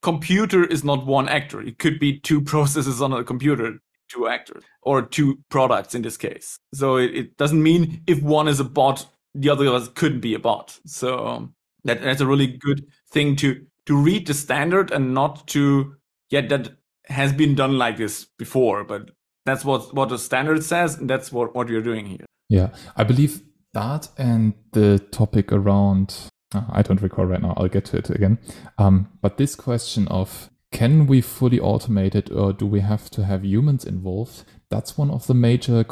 computer 0.03 0.65
is 0.65 0.85
not 0.85 1.07
one 1.07 1.29
actor. 1.29 1.61
It 1.61 1.79
could 1.79 1.99
be 1.99 2.19
two 2.19 2.41
processes 2.53 3.01
on 3.01 3.13
a 3.13 3.25
computer, 3.25 3.79
two 4.09 4.29
actors, 4.29 4.65
or 4.83 5.03
two 5.03 5.39
products 5.49 5.95
in 5.95 6.03
this 6.03 6.17
case. 6.17 6.59
So 6.75 6.97
it, 6.97 7.15
it 7.15 7.37
doesn't 7.37 7.63
mean 7.63 8.03
if 8.07 8.23
one 8.23 8.49
is 8.49 8.61
a 8.61 8.65
bot, 8.65 9.07
the 9.35 9.49
other 9.49 9.81
couldn't 9.95 10.21
be 10.21 10.35
a 10.35 10.39
bot. 10.39 10.79
So 10.87 11.27
um, 11.27 11.55
that, 11.85 12.03
that's 12.03 12.21
a 12.21 12.27
really 12.27 12.47
good 12.47 12.87
thing 13.11 13.37
to 13.37 13.65
to 13.87 13.97
read 13.97 14.29
the 14.29 14.35
standard 14.35 14.93
and 14.93 15.13
not 15.13 15.49
to 15.49 15.97
yeah 16.31 16.43
that 16.43 16.71
has 17.07 17.33
been 17.33 17.55
done 17.55 17.79
like 17.79 17.97
this 17.97 18.27
before, 18.39 18.85
but 18.85 19.11
that's 19.45 19.65
what 19.65 19.95
what 19.95 20.09
the 20.09 20.19
standard 20.19 20.63
says, 20.63 20.99
and 20.99 21.09
that's 21.09 21.33
what 21.33 21.55
what 21.55 21.69
you're 21.69 21.83
doing 21.83 22.07
here. 22.07 22.27
Yeah, 22.49 22.69
I 22.97 23.05
believe 23.05 23.43
that 23.75 24.09
and 24.19 24.55
the 24.73 24.99
topic 24.99 25.53
around 25.53 26.29
I 26.55 26.83
don't 26.83 27.01
recall 27.01 27.27
right 27.27 27.41
now. 27.41 27.55
I'll 27.57 27.69
get 27.69 27.87
to 27.87 27.99
it 27.99 28.11
again. 28.11 28.39
Um, 28.79 29.09
but 29.21 29.37
this 29.37 29.55
question 29.55 30.09
of 30.09 30.51
can 30.71 31.07
we 31.07 31.21
fully 31.21 31.59
automate 31.59 32.15
it 32.15 32.31
or 32.31 32.53
do 32.53 32.67
we 32.67 32.81
have 32.81 33.11
to 33.11 33.25
have 33.25 33.45
humans 33.45 33.85
involved? 33.85 34.45
That's 34.71 34.97
one 34.97 35.11
of 35.11 35.27
the 35.27 35.35
major 35.35 35.85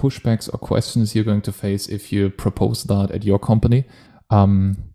pushbacks 0.00 0.52
or 0.52 0.58
questions 0.58 1.14
you're 1.14 1.24
going 1.24 1.42
to 1.42 1.52
face 1.52 1.88
if 1.88 2.12
you 2.12 2.30
propose 2.30 2.84
that 2.84 3.10
at 3.12 3.24
your 3.24 3.38
company. 3.38 3.84
Um, 4.30 4.92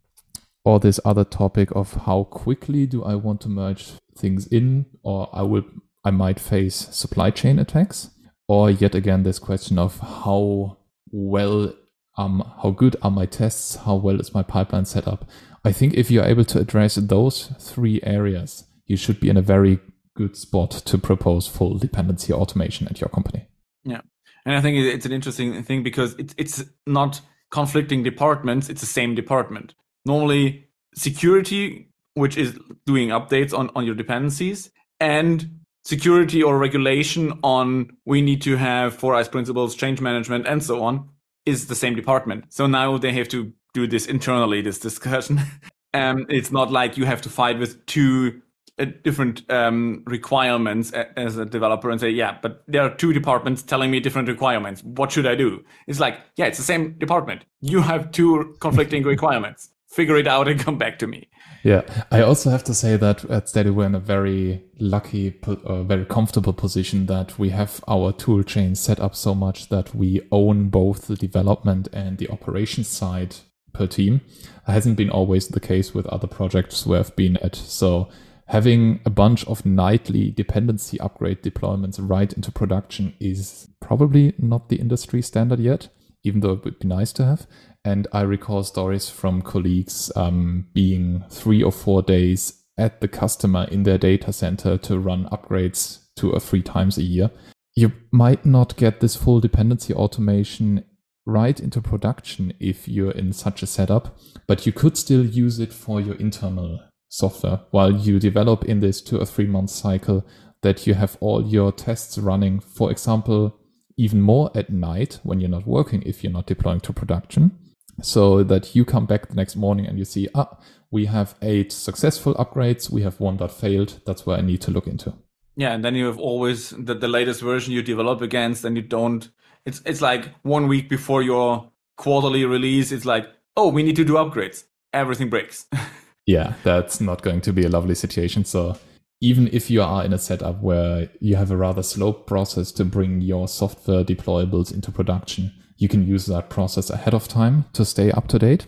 or 0.63 0.79
this 0.79 0.99
other 1.03 1.23
topic 1.23 1.71
of 1.71 1.93
how 2.05 2.23
quickly 2.25 2.85
do 2.85 3.03
I 3.03 3.15
want 3.15 3.41
to 3.41 3.49
merge 3.49 3.93
things 4.15 4.47
in, 4.47 4.85
or 5.01 5.29
I 5.33 5.41
will 5.41 5.63
I 6.03 6.11
might 6.11 6.39
face 6.39 6.75
supply 6.91 7.31
chain 7.31 7.59
attacks, 7.59 8.11
or 8.47 8.69
yet 8.69 8.95
again 8.95 9.23
this 9.23 9.39
question 9.39 9.79
of 9.79 9.99
how 9.99 10.77
well 11.11 11.73
um 12.17 12.43
how 12.61 12.71
good 12.71 12.95
are 13.01 13.11
my 13.11 13.25
tests, 13.25 13.75
how 13.75 13.95
well 13.95 14.19
is 14.19 14.33
my 14.33 14.43
pipeline 14.43 14.85
set 14.85 15.07
up. 15.07 15.29
I 15.63 15.71
think 15.71 15.93
if 15.93 16.09
you're 16.09 16.25
able 16.25 16.45
to 16.45 16.59
address 16.59 16.95
those 16.95 17.53
three 17.59 17.99
areas, 18.03 18.65
you 18.85 18.97
should 18.97 19.19
be 19.19 19.29
in 19.29 19.37
a 19.37 19.41
very 19.41 19.79
good 20.15 20.35
spot 20.35 20.71
to 20.71 20.97
propose 20.97 21.47
full 21.47 21.77
dependency 21.77 22.33
automation 22.33 22.87
at 22.87 22.99
your 22.99 23.09
company. 23.09 23.45
Yeah, 23.83 24.01
and 24.45 24.55
I 24.55 24.61
think 24.61 24.77
it's 24.77 25.05
an 25.05 25.11
interesting 25.11 25.63
thing 25.63 25.83
because 25.83 26.15
it's 26.17 26.33
it's 26.37 26.63
not 26.85 27.21
conflicting 27.51 28.03
departments; 28.03 28.69
it's 28.69 28.81
the 28.81 28.87
same 28.87 29.15
department 29.15 29.73
normally 30.05 30.67
security, 30.95 31.89
which 32.13 32.37
is 32.37 32.57
doing 32.85 33.09
updates 33.09 33.57
on, 33.57 33.69
on 33.75 33.85
your 33.85 33.95
dependencies, 33.95 34.71
and 34.99 35.59
security 35.83 36.43
or 36.43 36.57
regulation 36.57 37.39
on 37.43 37.89
we 38.05 38.21
need 38.21 38.41
to 38.41 38.55
have 38.55 38.95
four 38.95 39.15
eyes 39.15 39.27
principles, 39.27 39.75
change 39.75 40.01
management, 40.01 40.47
and 40.47 40.63
so 40.63 40.83
on, 40.83 41.09
is 41.45 41.67
the 41.67 41.75
same 41.75 41.95
department. 41.95 42.45
So 42.49 42.67
now 42.67 42.97
they 42.97 43.13
have 43.13 43.27
to 43.29 43.53
do 43.73 43.87
this 43.87 44.05
internally, 44.05 44.61
this 44.61 44.79
discussion. 44.79 45.39
um, 45.93 46.25
it's 46.29 46.51
not 46.51 46.71
like 46.71 46.97
you 46.97 47.05
have 47.05 47.21
to 47.21 47.29
fight 47.29 47.59
with 47.59 47.85
two 47.85 48.41
uh, 48.79 48.85
different 49.03 49.49
um, 49.49 50.03
requirements 50.05 50.91
as 50.91 51.37
a 51.37 51.45
developer 51.45 51.89
and 51.89 51.99
say, 51.99 52.09
yeah, 52.09 52.37
but 52.41 52.63
there 52.67 52.81
are 52.81 52.93
two 52.95 53.13
departments 53.13 53.63
telling 53.63 53.91
me 53.91 53.99
different 53.99 54.27
requirements. 54.27 54.83
What 54.83 55.11
should 55.11 55.25
I 55.25 55.35
do? 55.35 55.63
It's 55.87 55.99
like, 55.99 56.19
yeah, 56.35 56.45
it's 56.45 56.57
the 56.57 56.63
same 56.63 56.97
department. 56.97 57.45
You 57.61 57.81
have 57.81 58.11
two 58.11 58.55
conflicting 58.59 59.03
requirements 59.03 59.69
figure 59.91 60.15
it 60.15 60.27
out 60.27 60.47
and 60.47 60.59
come 60.59 60.77
back 60.77 60.97
to 60.99 61.07
me. 61.07 61.29
Yeah, 61.63 61.81
I 62.09 62.21
also 62.21 62.49
have 62.49 62.63
to 62.65 62.73
say 62.73 62.97
that 62.97 63.23
at 63.25 63.45
Stedi 63.45 63.71
we're 63.71 63.85
in 63.85 63.93
a 63.93 63.99
very 63.99 64.63
lucky, 64.79 65.39
uh, 65.45 65.83
very 65.83 66.05
comfortable 66.05 66.53
position 66.53 67.05
that 67.05 67.37
we 67.37 67.49
have 67.49 67.83
our 67.87 68.11
tool 68.11 68.41
chain 68.41 68.73
set 68.73 68.99
up 68.99 69.15
so 69.15 69.35
much 69.35 69.69
that 69.69 69.93
we 69.93 70.21
own 70.31 70.69
both 70.69 71.07
the 71.07 71.15
development 71.15 71.87
and 71.93 72.17
the 72.17 72.29
operations 72.29 72.87
side 72.87 73.35
per 73.73 73.85
team. 73.85 74.21
It 74.67 74.71
hasn't 74.71 74.97
been 74.97 75.11
always 75.11 75.49
the 75.49 75.59
case 75.59 75.93
with 75.93 76.07
other 76.07 76.27
projects 76.27 76.85
where 76.87 76.99
I've 76.99 77.15
been 77.15 77.37
at. 77.37 77.55
So 77.55 78.09
having 78.47 78.99
a 79.05 79.11
bunch 79.11 79.45
of 79.45 79.63
nightly 79.63 80.31
dependency 80.31 80.99
upgrade 80.99 81.43
deployments 81.43 81.99
right 82.01 82.33
into 82.33 82.51
production 82.51 83.13
is 83.19 83.67
probably 83.79 84.33
not 84.39 84.69
the 84.69 84.77
industry 84.77 85.21
standard 85.21 85.59
yet, 85.59 85.89
even 86.23 86.41
though 86.41 86.53
it 86.53 86.65
would 86.65 86.79
be 86.79 86.87
nice 86.87 87.13
to 87.13 87.25
have. 87.25 87.45
And 87.83 88.07
I 88.11 88.21
recall 88.21 88.63
stories 88.63 89.09
from 89.09 89.41
colleagues 89.41 90.11
um, 90.15 90.67
being 90.73 91.23
three 91.29 91.63
or 91.63 91.71
four 91.71 92.01
days 92.01 92.61
at 92.77 93.01
the 93.01 93.07
customer 93.07 93.67
in 93.71 93.83
their 93.83 93.97
data 93.97 94.31
center 94.31 94.77
to 94.77 94.99
run 94.99 95.27
upgrades 95.31 96.05
two 96.15 96.31
or 96.31 96.39
three 96.39 96.61
times 96.61 96.97
a 96.97 97.03
year. 97.03 97.31
You 97.75 97.93
might 98.11 98.45
not 98.45 98.75
get 98.75 98.99
this 98.99 99.15
full 99.15 99.39
dependency 99.39 99.93
automation 99.93 100.83
right 101.25 101.59
into 101.59 101.81
production 101.81 102.53
if 102.59 102.87
you're 102.87 103.11
in 103.11 103.33
such 103.33 103.63
a 103.63 103.67
setup, 103.67 104.17
but 104.47 104.65
you 104.65 104.71
could 104.71 104.97
still 104.97 105.25
use 105.25 105.59
it 105.59 105.73
for 105.73 106.01
your 106.01 106.15
internal 106.15 106.79
software 107.09 107.61
while 107.71 107.91
you 107.91 108.19
develop 108.19 108.65
in 108.65 108.79
this 108.79 109.01
two 109.01 109.19
or 109.19 109.25
three 109.25 109.47
month 109.47 109.69
cycle 109.69 110.25
that 110.61 110.85
you 110.85 110.93
have 110.93 111.17
all 111.19 111.45
your 111.47 111.71
tests 111.71 112.17
running, 112.17 112.59
for 112.59 112.91
example, 112.91 113.57
even 113.97 114.21
more 114.21 114.51
at 114.55 114.69
night 114.69 115.19
when 115.23 115.39
you're 115.39 115.49
not 115.49 115.67
working 115.67 116.01
if 116.03 116.23
you're 116.23 116.33
not 116.33 116.45
deploying 116.45 116.79
to 116.79 116.93
production 116.93 117.57
so 118.01 118.43
that 118.43 118.75
you 118.75 118.85
come 118.85 119.05
back 119.05 119.27
the 119.27 119.35
next 119.35 119.55
morning 119.55 119.85
and 119.85 119.97
you 119.97 120.05
see, 120.05 120.27
ah, 120.35 120.57
we 120.91 121.05
have 121.05 121.35
eight 121.41 121.71
successful 121.71 122.33
upgrades, 122.35 122.89
we 122.89 123.01
have 123.01 123.19
one 123.19 123.37
that 123.37 123.51
failed. 123.51 123.99
That's 124.05 124.25
where 124.25 124.37
I 124.37 124.41
need 124.41 124.61
to 124.61 124.71
look 124.71 124.87
into. 124.87 125.13
Yeah, 125.55 125.73
and 125.73 125.83
then 125.83 125.95
you 125.95 126.05
have 126.05 126.19
always 126.19 126.71
the, 126.71 126.93
the 126.93 127.07
latest 127.07 127.41
version 127.41 127.73
you 127.73 127.81
develop 127.81 128.21
against, 128.21 128.63
and 128.65 128.75
you 128.75 128.81
don't. 128.81 129.29
It's 129.65 129.81
it's 129.85 130.01
like 130.01 130.33
one 130.43 130.67
week 130.67 130.89
before 130.89 131.21
your 131.21 131.69
quarterly 131.97 132.45
release. 132.45 132.91
It's 132.91 133.05
like, 133.05 133.27
oh, 133.55 133.67
we 133.67 133.83
need 133.83 133.95
to 133.97 134.05
do 134.05 134.13
upgrades. 134.13 134.63
Everything 134.93 135.29
breaks. 135.29 135.67
yeah, 136.25 136.53
that's 136.63 137.01
not 137.01 137.21
going 137.21 137.41
to 137.41 137.53
be 137.53 137.63
a 137.63 137.69
lovely 137.69 137.95
situation. 137.95 138.45
So 138.45 138.77
even 139.21 139.49
if 139.51 139.69
you 139.69 139.81
are 139.81 140.03
in 140.03 140.13
a 140.13 140.17
setup 140.17 140.61
where 140.61 141.09
you 141.19 141.35
have 141.35 141.51
a 141.51 141.57
rather 141.57 141.83
slow 141.83 142.11
process 142.11 142.71
to 142.71 142.83
bring 142.83 143.21
your 143.21 143.47
software 143.47 144.03
deployables 144.03 144.73
into 144.73 144.91
production, 144.91 145.53
you 145.81 145.89
can 145.89 146.05
use 146.05 146.27
that 146.27 146.47
process 146.47 146.91
ahead 146.91 147.15
of 147.15 147.27
time 147.27 147.65
to 147.73 147.83
stay 147.83 148.11
up 148.11 148.27
to 148.27 148.37
date. 148.37 148.67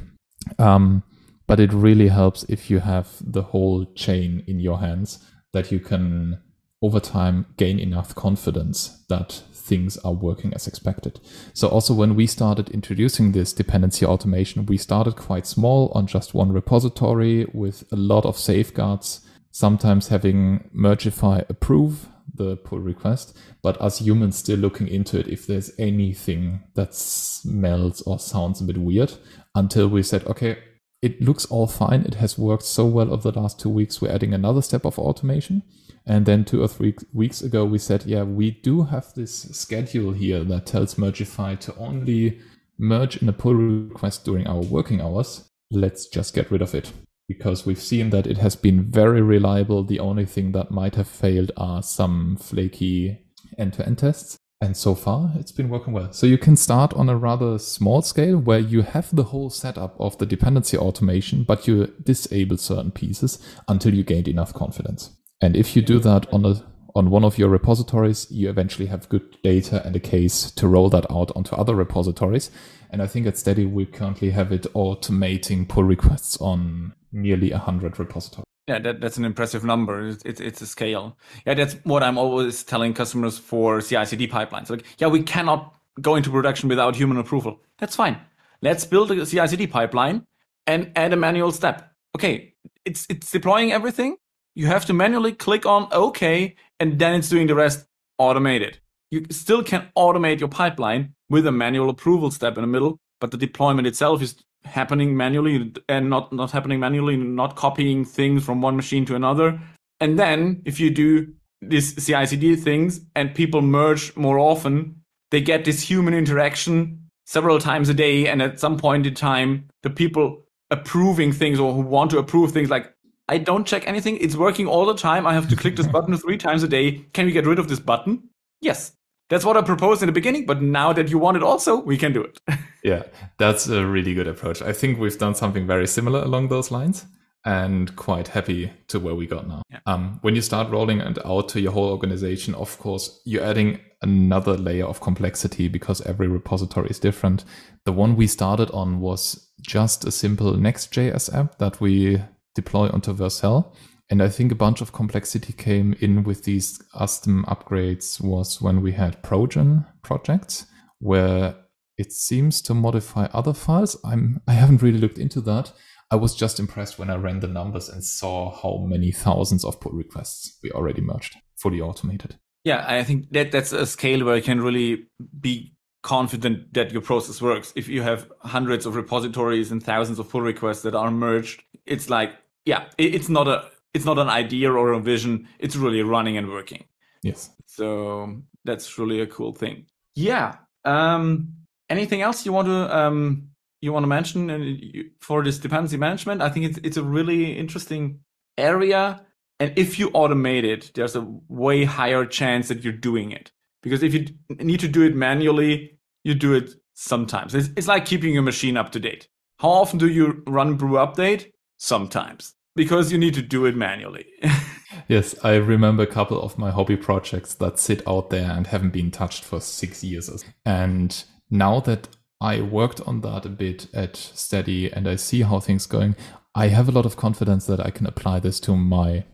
Um, 0.58 1.04
but 1.46 1.60
it 1.60 1.72
really 1.72 2.08
helps 2.08 2.44
if 2.50 2.72
you 2.72 2.80
have 2.80 3.08
the 3.22 3.44
whole 3.44 3.86
chain 3.94 4.44
in 4.48 4.60
your 4.60 4.80
hands 4.80 5.24
that 5.54 5.72
you 5.72 5.80
can 5.80 6.42
over 6.82 7.00
time 7.00 7.46
gain 7.56 7.78
enough 7.78 8.16
confidence 8.16 9.06
that 9.10 9.44
things 9.54 9.96
are 10.00 10.12
working 10.12 10.56
as 10.56 10.68
expected. 10.68 11.20
So 11.54 11.68
also 11.68 11.94
when 11.94 12.16
we 12.16 12.26
started 12.26 12.70
introducing 12.70 13.32
this 13.32 13.54
dependency 13.54 14.08
automation, 14.08 14.66
we 14.66 14.78
started 14.78 15.16
quite 15.16 15.46
small 15.46 15.92
on 15.94 16.08
just 16.08 16.34
one 16.34 16.52
repository 16.52 17.46
with 17.54 17.84
a 17.92 17.96
lot 17.96 18.26
of 18.26 18.40
safeguards, 18.40 19.22
sometimes 19.52 20.08
having 20.08 20.68
Mergify 20.76 21.48
approve 21.48 22.10
the 22.34 22.58
pull 22.58 22.80
request, 22.80 23.38
but 23.62 23.80
us 23.82 24.00
humans 24.00 24.38
still 24.38 24.60
looking 24.60 24.88
into 24.88 25.20
it 25.20 25.28
if 25.28 25.46
there's 25.48 25.72
anything 25.78 26.64
that 26.76 26.94
smells 26.94 28.02
or 28.04 28.20
sounds 28.20 28.62
a 28.62 28.64
bit 28.64 28.78
weird 28.78 29.14
until 29.56 29.88
we 29.88 30.04
said, 30.04 30.26
okay, 30.28 30.58
it 31.02 31.22
looks 31.22 31.46
all 31.46 31.68
fine. 31.68 32.02
It 32.02 32.16
has 32.16 32.38
worked 32.38 32.64
so 32.64 32.86
well 32.86 33.14
over 33.14 33.30
the 33.30 33.40
last 33.40 33.60
two 33.60 33.70
weeks. 33.70 34.02
We're 34.02 34.12
adding 34.14 34.34
another 34.34 34.62
step 34.62 34.86
of 34.86 34.98
automation. 34.98 35.64
And 36.06 36.26
then 36.26 36.46
two 36.46 36.62
or 36.62 36.68
three 36.68 36.96
weeks 37.14 37.42
ago, 37.42 37.66
we 37.66 37.78
said, 37.78 38.06
yeah, 38.06 38.24
we 38.24 38.52
do 38.52 38.84
have 38.84 39.14
this 39.14 39.34
schedule 39.58 40.12
here 40.12 40.44
that 40.46 40.66
tells 40.66 40.96
Mergify 40.96 41.60
to 41.60 41.76
only 41.76 42.40
merge 42.78 43.18
in 43.18 43.30
a 43.30 43.34
pull 43.34 43.54
request 43.54 44.26
during 44.26 44.48
our 44.48 44.62
working 44.62 45.02
hours. 45.02 45.50
Let's 45.72 46.08
just 46.08 46.34
get 46.34 46.52
rid 46.52 46.62
of 46.62 46.74
it 46.74 46.92
because 47.34 47.66
we've 47.66 47.82
seen 47.82 48.12
that 48.12 48.28
it 48.28 48.38
has 48.38 48.56
been 48.56 48.84
very 48.84 49.22
reliable. 49.22 49.84
The 49.84 50.00
only 50.00 50.26
thing 50.26 50.52
that 50.52 50.72
might 50.72 50.96
have 50.96 51.08
failed 51.08 51.52
are 51.58 51.82
some 51.82 52.38
flaky 52.38 53.20
end 53.58 53.74
to 53.74 53.86
end 53.86 53.98
tests. 53.98 54.38
And 54.62 54.78
so 54.78 54.96
far, 54.96 55.32
it's 55.36 55.52
been 55.52 55.68
working 55.68 55.92
well. 55.92 56.14
So 56.14 56.26
you 56.26 56.38
can 56.38 56.56
start 56.56 56.94
on 56.94 57.10
a 57.10 57.18
rather 57.18 57.60
small 57.60 58.02
scale 58.02 58.38
where 58.38 58.60
you 58.60 58.82
have 58.82 59.14
the 59.14 59.26
whole 59.26 59.50
setup 59.50 60.00
of 60.00 60.18
the 60.20 60.26
dependency 60.26 60.78
automation, 60.78 61.44
but 61.44 61.68
you 61.68 61.88
disable 62.02 62.58
certain 62.58 62.92
pieces 62.92 63.40
until 63.68 63.94
you 63.94 64.04
gained 64.04 64.30
enough 64.30 64.54
confidence. 64.54 65.10
And 65.42 65.58
if 65.58 65.76
you 65.76 65.82
do 65.82 66.00
that 66.00 66.32
on 66.32 66.46
a 66.46 66.64
on 66.96 67.10
one 67.10 67.24
of 67.24 67.38
your 67.38 67.50
repositories, 67.50 68.28
you 68.30 68.50
eventually 68.50 68.88
have 68.88 69.10
good 69.10 69.38
data 69.42 69.82
and 69.86 69.96
a 69.96 70.00
case 70.00 70.52
to 70.52 70.68
roll 70.68 70.90
that 70.90 71.10
out 71.10 71.32
onto 71.36 71.56
other 71.56 71.76
repositories. 71.76 72.52
And 72.90 73.02
I 73.02 73.08
think 73.08 73.26
at 73.26 73.34
Stedi, 73.34 73.70
we 73.70 73.86
currently 73.86 74.30
have 74.30 74.52
it 74.52 74.64
automating 74.74 75.68
pull 75.68 75.84
requests 75.84 76.38
on 76.40 76.94
nearly 77.12 77.52
100 77.52 77.98
repositories. 77.98 78.46
Yeah, 78.68 78.80
that, 78.80 79.02
that's 79.02 79.18
an 79.18 79.26
impressive 79.26 79.64
number. 79.64 80.08
It's, 80.08 80.24
it's, 80.24 80.40
it's 80.40 80.62
a 80.62 80.68
scale. 80.68 81.18
Yeah, 81.46 81.56
that's 81.56 81.74
what 81.84 82.02
I'm 82.04 82.18
always 82.18 82.64
telling 82.64 82.94
customers 82.94 83.38
for 83.38 83.82
CI/CD 83.82 84.28
pipelines. 84.28 84.70
Like, 84.70 84.86
yeah, 85.00 85.08
we 85.08 85.22
cannot 85.22 85.76
go 86.02 86.16
into 86.16 86.30
production 86.30 86.70
without 86.70 86.96
human 86.96 87.18
approval. 87.18 87.60
That's 87.80 87.96
fine. 87.96 88.18
Let's 88.62 88.86
build 88.86 89.12
a 89.12 89.26
CI/CD 89.26 89.68
pipeline 89.68 90.26
and 90.66 90.92
add 90.96 91.12
a 91.12 91.18
manual 91.18 91.52
step. 91.52 91.92
Okay, 92.16 92.54
it's 92.86 93.06
it's 93.10 93.30
deploying 93.32 93.74
everything. 93.74 94.16
You 94.56 94.68
have 94.68 94.86
to 94.86 94.94
manually 94.94 95.34
click 95.34 95.66
on 95.66 95.90
OK, 95.92 96.56
and 96.84 97.00
then 97.00 97.16
it's 97.16 97.30
doing 97.30 97.48
the 97.48 97.56
rest 97.56 97.88
automated. 98.18 98.78
You 99.10 99.26
still 99.32 99.64
can 99.64 99.88
automate 99.98 100.42
your 100.42 100.50
pipeline 100.50 101.14
with 101.30 101.48
a 101.48 101.52
manual 101.52 101.90
approval 101.90 102.30
step 102.30 102.58
in 102.58 102.62
the 102.62 102.68
middle, 102.68 103.00
but 103.22 103.32
the 103.32 103.38
deployment 103.38 103.88
itself 103.88 104.22
is 104.22 104.36
happening 104.66 105.16
manually 105.16 105.74
and 105.88 106.10
not, 106.10 106.34
not 106.34 106.52
happening 106.52 106.82
manually, 106.82 107.16
not 107.16 107.56
copying 107.56 108.04
things 108.04 108.44
from 108.44 108.62
one 108.62 108.76
machine 108.76 109.06
to 109.06 109.16
another. 109.16 109.62
And 110.02 110.20
then 110.20 110.62
if 110.66 110.78
you 110.82 110.90
do 110.90 111.34
these 111.62 111.96
CI/CD 112.06 112.58
things 112.58 113.00
and 113.16 113.34
people 113.34 113.62
merge 113.62 114.14
more 114.18 114.40
often, 114.40 114.98
they 115.32 115.40
get 115.40 115.64
this 115.64 115.82
human 115.82 116.14
interaction 116.14 117.10
several 117.26 117.60
times 117.60 117.88
a 117.88 117.94
day. 117.94 118.28
And 118.28 118.42
at 118.42 118.60
some 118.60 118.78
point 118.78 119.08
in 119.08 119.14
time, 119.14 119.70
the 119.84 119.90
people 119.90 120.44
approving 120.70 121.32
things 121.32 121.62
or 121.62 121.74
who 121.74 121.82
want 121.82 122.12
to 122.12 122.18
approve 122.18 122.52
things 122.52 122.70
like, 122.70 122.93
I 123.34 123.40
don't 123.40 123.66
check 123.66 123.88
anything. 123.88 124.18
It's 124.18 124.36
working 124.36 124.68
all 124.68 124.86
the 124.86 124.94
time. 124.94 125.26
I 125.26 125.34
have 125.34 125.50
to 125.50 125.56
click 125.56 125.76
this 125.76 125.88
button 125.96 126.16
three 126.18 126.38
times 126.38 126.62
a 126.62 126.68
day. 126.68 127.04
Can 127.14 127.26
we 127.26 127.32
get 127.32 127.48
rid 127.48 127.58
of 127.58 127.68
this 127.68 127.80
button? 127.80 128.30
Yes. 128.62 128.92
That's 129.32 129.44
what 129.44 129.58
I 129.58 129.64
proposed 129.64 130.04
in 130.04 130.06
the 130.06 130.14
beginning, 130.14 130.46
but 130.46 130.62
now 130.62 130.94
that 130.94 131.10
you 131.10 131.18
want 131.18 131.38
it 131.38 131.42
also, 131.42 131.82
we 131.82 131.98
can 131.98 132.14
do 132.14 132.22
it. 132.22 132.40
yeah, 132.84 133.02
that's 133.40 133.68
a 133.68 133.84
really 133.88 134.14
good 134.14 134.28
approach. 134.28 134.62
I 134.62 134.72
think 134.72 135.00
we've 135.00 135.18
done 135.18 135.34
something 135.34 135.66
very 135.66 135.88
similar 135.88 136.22
along 136.22 136.50
those 136.50 136.70
lines 136.70 137.08
and 137.44 137.96
quite 137.96 138.28
happy 138.28 138.72
to 138.90 139.00
where 139.00 139.16
we 139.16 139.26
got 139.26 139.48
now. 139.48 139.64
Yeah. 139.72 139.80
Um, 139.88 140.20
when 140.22 140.36
you 140.36 140.42
start 140.44 140.70
rolling 140.70 141.00
it 141.02 141.26
out 141.26 141.50
to 141.50 141.60
your 141.60 141.72
whole 141.72 141.90
organization, 141.90 142.54
of 142.54 142.78
course, 142.78 143.20
you're 143.26 143.44
adding 143.44 143.80
another 144.04 144.56
layer 144.56 144.86
of 144.86 145.02
complexity 145.02 145.68
because 145.68 146.02
every 146.02 146.28
repository 146.28 146.90
is 146.90 147.00
different. 147.00 147.46
The 147.86 147.94
one 147.94 148.16
we 148.16 148.28
started 148.28 148.70
on 148.70 149.00
was 149.00 149.50
just 149.60 150.06
a 150.06 150.12
simple 150.12 150.56
Next.js 150.56 151.34
app 151.34 151.58
that 151.58 151.82
we 151.82 152.22
deploy 152.56 152.90
onto 152.90 153.14
Vercel. 153.14 153.74
And 154.10 154.22
I 154.22 154.30
think 154.30 154.52
a 154.52 154.56
bunch 154.56 154.82
of 154.82 154.92
complexity 154.92 155.54
came 155.54 155.96
in 156.00 156.24
with 156.24 156.44
these 156.44 156.78
custom 156.94 157.46
upgrades 157.48 158.22
was 158.22 158.62
when 158.62 158.82
we 158.82 158.92
had 158.92 159.24
Projen 159.24 159.86
projects 160.04 160.66
where 161.00 161.56
it 161.98 162.12
seems 162.12 162.62
to 162.64 162.74
modify 162.74 163.26
other 163.34 163.54
files. 163.54 163.98
I'm 164.06 164.42
I 164.48 164.54
haven't 164.54 164.82
really 164.82 165.00
looked 165.00 165.18
into 165.18 165.42
that 165.42 165.72
I 166.14 166.16
was 166.16 166.36
just 166.36 166.60
impressed 166.60 167.00
when 167.00 167.10
I 167.10 167.16
ran 167.16 167.40
the 167.40 167.48
numbers 167.48 167.90
and 167.90 168.04
saw 168.04 168.52
how 168.52 168.86
many 168.86 169.12
thousands 169.12 169.66
of 169.66 169.82
pull 169.82 169.94
requests 169.94 170.60
we 170.62 170.70
already 170.70 171.02
merged, 171.02 171.38
fully 171.56 171.82
automated. 171.82 172.38
Yeah, 172.64 172.86
I 172.88 173.04
think 173.04 173.32
that 173.32 173.52
that's 173.52 173.74
a 173.74 173.88
scale 173.88 174.24
where 174.24 174.36
you 174.36 174.44
can 174.44 174.62
really 174.62 175.08
be 175.42 175.74
confident 176.04 176.72
that 176.76 176.92
your 176.92 177.02
process 177.02 177.42
works. 177.42 177.74
If 177.76 177.88
you 177.88 178.04
have 178.04 178.32
hundreds 178.42 178.86
of 178.86 178.96
repositories 178.96 179.72
and 179.72 179.82
thousands 179.82 180.20
of 180.20 180.30
pull 180.30 180.42
requests 180.42 180.84
that 180.84 180.94
are 180.94 181.10
merged, 181.10 181.64
it's 181.88 182.12
like, 182.12 182.36
yeah, 182.66 182.86
it's 182.98 183.30
not 183.30 183.48
a 183.48 183.70
it's 183.94 184.06
not 184.06 184.18
an 184.18 184.30
idea 184.30 184.72
or 184.72 184.94
a 184.94 185.00
vision. 185.00 185.48
It's 185.60 185.76
really 185.76 186.02
running 186.02 186.38
and 186.38 186.50
working. 186.50 186.86
Yes. 187.22 187.52
So 187.66 188.42
that's 188.66 188.98
really 188.98 189.22
a 189.22 189.28
cool 189.28 189.54
thing. 189.54 189.86
Yeah. 190.16 190.56
Um, 190.86 191.54
anything 191.90 192.22
else 192.22 192.46
you 192.46 192.54
want 192.54 192.68
to 192.68 192.98
um, 192.98 193.50
you 193.82 193.94
want 193.94 194.04
to 194.04 194.08
mention 194.08 195.12
for 195.20 195.44
this 195.44 195.60
dependency 195.60 195.98
management? 195.98 196.42
I 196.42 196.50
think 196.50 196.66
it's 196.66 196.80
it's 196.84 196.98
a 196.98 197.04
really 197.04 197.58
interesting 197.58 198.20
area. 198.58 199.26
And 199.60 199.72
if 199.78 200.00
you 200.00 200.10
automate 200.12 200.64
it, 200.64 200.92
there's 200.96 201.16
a 201.16 201.26
way 201.48 201.86
higher 201.86 202.26
chance 202.26 202.68
that 202.68 202.84
you're 202.84 202.92
doing 202.92 203.32
it. 203.32 203.52
Because 203.82 204.04
if 204.04 204.14
you 204.14 204.28
need 204.50 204.80
to 204.80 204.88
do 204.88 205.04
it 205.04 205.16
manually, 205.16 206.00
you 206.24 206.34
do 206.34 206.54
it 206.54 206.72
sometimes. 206.94 207.54
It's, 207.54 207.70
it's 207.78 207.88
like 207.88 208.06
keeping 208.06 208.34
your 208.34 208.44
machine 208.44 208.78
up 208.78 208.92
to 208.94 209.00
date. 209.00 209.28
How 209.60 209.70
often 209.70 210.00
do 210.00 210.10
you 210.10 210.44
run 210.48 210.76
brew 210.76 210.94
update? 210.94 211.52
Sometimes. 211.84 212.54
Because 212.78 213.12
you 213.12 213.18
need 213.18 213.34
to 213.34 213.42
do 213.42 213.66
it 213.66 213.76
manually. 213.76 214.26
yes, 215.10 215.36
I 215.44 215.56
remember 215.56 216.04
a 216.04 216.08
couple 216.08 216.42
of 216.42 216.58
my 216.58 216.72
hobby 216.72 216.96
projects 216.96 217.56
that 217.56 217.78
sit 217.78 218.02
out 218.08 218.30
there 218.30 218.50
and 218.50 218.66
haven't 218.66 218.94
been 218.94 219.12
touched 219.12 219.44
for 219.44 219.60
six 219.60 220.02
years. 220.02 220.46
And 220.66 221.22
now 221.52 221.82
that 221.82 222.08
I 222.40 222.62
worked 222.62 223.02
on 223.02 223.20
that 223.22 223.46
a 223.46 223.50
bit 223.50 223.94
at 223.94 224.14
Stedi 224.14 224.94
and 224.94 225.10
I 225.10 225.18
see 225.18 225.42
how 225.42 225.60
things 225.60 225.86
going. 225.86 226.16
I 226.56 226.70
have 226.70 226.88
a 226.88 226.94
lot 226.94 227.06
of 227.06 227.18
confidence 227.18 227.66
that 227.66 227.86
I 227.86 227.90
can 227.90 228.08
apply 228.08 228.40
this 228.40 228.62
to 228.62 228.78
my 228.78 229.26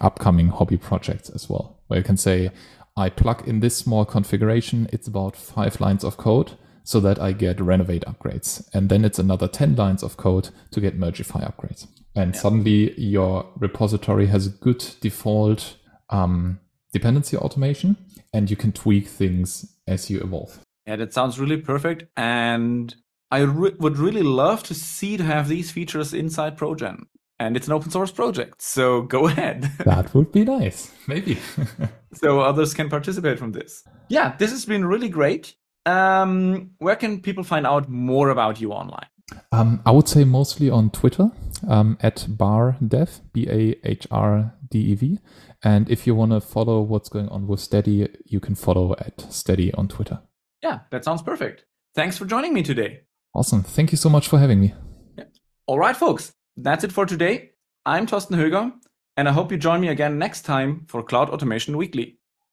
upcoming 0.00 0.48
hobby 0.48 0.78
projects 0.78 1.28
as 1.28 1.50
well, 1.50 1.82
where 1.88 1.98
you 1.98 2.04
can 2.04 2.16
say, 2.16 2.52
I 2.96 3.10
plug 3.10 3.46
in 3.46 3.60
this 3.60 3.76
small 3.76 4.06
configuration, 4.06 4.88
it's 4.94 5.08
about 5.08 5.36
five 5.36 5.78
lines 5.78 6.04
of 6.04 6.16
code 6.16 6.52
so 6.88 7.00
that 7.00 7.20
I 7.20 7.32
get 7.32 7.60
renovate 7.60 8.06
upgrades. 8.06 8.66
And 8.72 8.88
then 8.88 9.04
it's 9.04 9.18
another 9.18 9.46
10 9.46 9.76
lines 9.76 10.02
of 10.02 10.16
code 10.16 10.48
to 10.70 10.80
get 10.80 10.98
Mergify 10.98 11.44
upgrades. 11.44 11.86
And 12.14 12.34
yeah. 12.34 12.40
suddenly 12.40 12.98
your 13.00 13.46
repository 13.56 14.26
has 14.26 14.46
a 14.46 14.50
good 14.50 14.84
default 15.00 15.76
um, 16.10 16.60
dependency 16.92 17.36
automation 17.36 17.96
and 18.32 18.50
you 18.50 18.56
can 18.56 18.72
tweak 18.72 19.06
things 19.06 19.76
as 19.86 20.10
you 20.10 20.20
evolve. 20.20 20.60
Yeah, 20.86 20.96
that 20.96 21.12
sounds 21.12 21.38
really 21.38 21.58
perfect. 21.58 22.04
And 22.16 22.94
I 23.30 23.40
re- 23.40 23.74
would 23.78 23.98
really 23.98 24.22
love 24.22 24.62
to 24.64 24.74
see 24.74 25.16
to 25.16 25.24
have 25.24 25.48
these 25.48 25.70
features 25.70 26.14
inside 26.14 26.56
Projen. 26.56 27.02
And 27.40 27.56
it's 27.56 27.68
an 27.68 27.72
open 27.72 27.90
source 27.90 28.10
project, 28.10 28.60
so 28.60 29.02
go 29.16 29.28
ahead. 29.28 29.70
that 29.84 30.12
would 30.14 30.32
be 30.32 30.44
nice, 30.44 30.90
maybe. 31.06 31.38
so 32.14 32.40
others 32.40 32.74
can 32.74 32.88
participate 32.88 33.38
from 33.38 33.52
this. 33.52 33.84
Yeah, 34.08 34.34
this 34.38 34.50
has 34.50 34.64
been 34.64 34.84
really 34.84 35.08
great. 35.08 35.54
Um, 35.86 36.70
where 36.78 36.96
can 36.96 37.20
people 37.20 37.44
find 37.44 37.66
out 37.66 37.88
more 37.88 38.30
about 38.30 38.60
you 38.60 38.72
online? 38.72 39.06
Um, 39.52 39.82
I 39.84 39.90
would 39.90 40.08
say 40.08 40.24
mostly 40.24 40.70
on 40.70 40.90
Twitter 40.90 41.30
um, 41.68 41.98
at 42.00 42.26
bahrdev, 42.28 43.20
B 43.32 43.46
A 43.48 43.76
H 43.84 44.06
R 44.10 44.54
D 44.70 44.78
E 44.78 44.94
V. 44.94 45.18
And 45.62 45.90
if 45.90 46.06
you 46.06 46.14
want 46.14 46.32
to 46.32 46.40
follow 46.40 46.80
what's 46.82 47.08
going 47.08 47.28
on 47.28 47.46
with 47.46 47.60
Stedi, 47.60 48.14
you 48.24 48.40
can 48.40 48.54
follow 48.54 48.92
at 48.92 49.16
Stedi 49.16 49.76
on 49.76 49.88
Twitter. 49.88 50.20
Yeah, 50.62 50.80
that 50.90 51.04
sounds 51.04 51.22
perfect. 51.22 51.64
Thanks 51.94 52.16
for 52.16 52.26
joining 52.26 52.54
me 52.54 52.62
today. 52.62 53.00
Awesome. 53.34 53.62
Thank 53.62 53.92
you 53.92 53.98
so 53.98 54.08
much 54.08 54.28
for 54.28 54.38
having 54.38 54.60
me. 54.60 54.74
Yeah. 55.16 55.24
All 55.66 55.78
right, 55.78 55.96
folks. 55.96 56.32
That's 56.56 56.84
it 56.84 56.92
for 56.92 57.06
today. 57.06 57.50
I'm 57.86 58.06
Thorsten 58.06 58.36
Höger, 58.36 58.72
and 59.16 59.28
I 59.28 59.32
hope 59.32 59.50
you 59.52 59.58
join 59.58 59.80
me 59.80 59.88
again 59.88 60.18
next 60.18 60.42
time 60.42 60.84
for 60.88 61.02
Cloud 61.02 61.30
Automation 61.30 61.76
Weekly. 61.76 62.18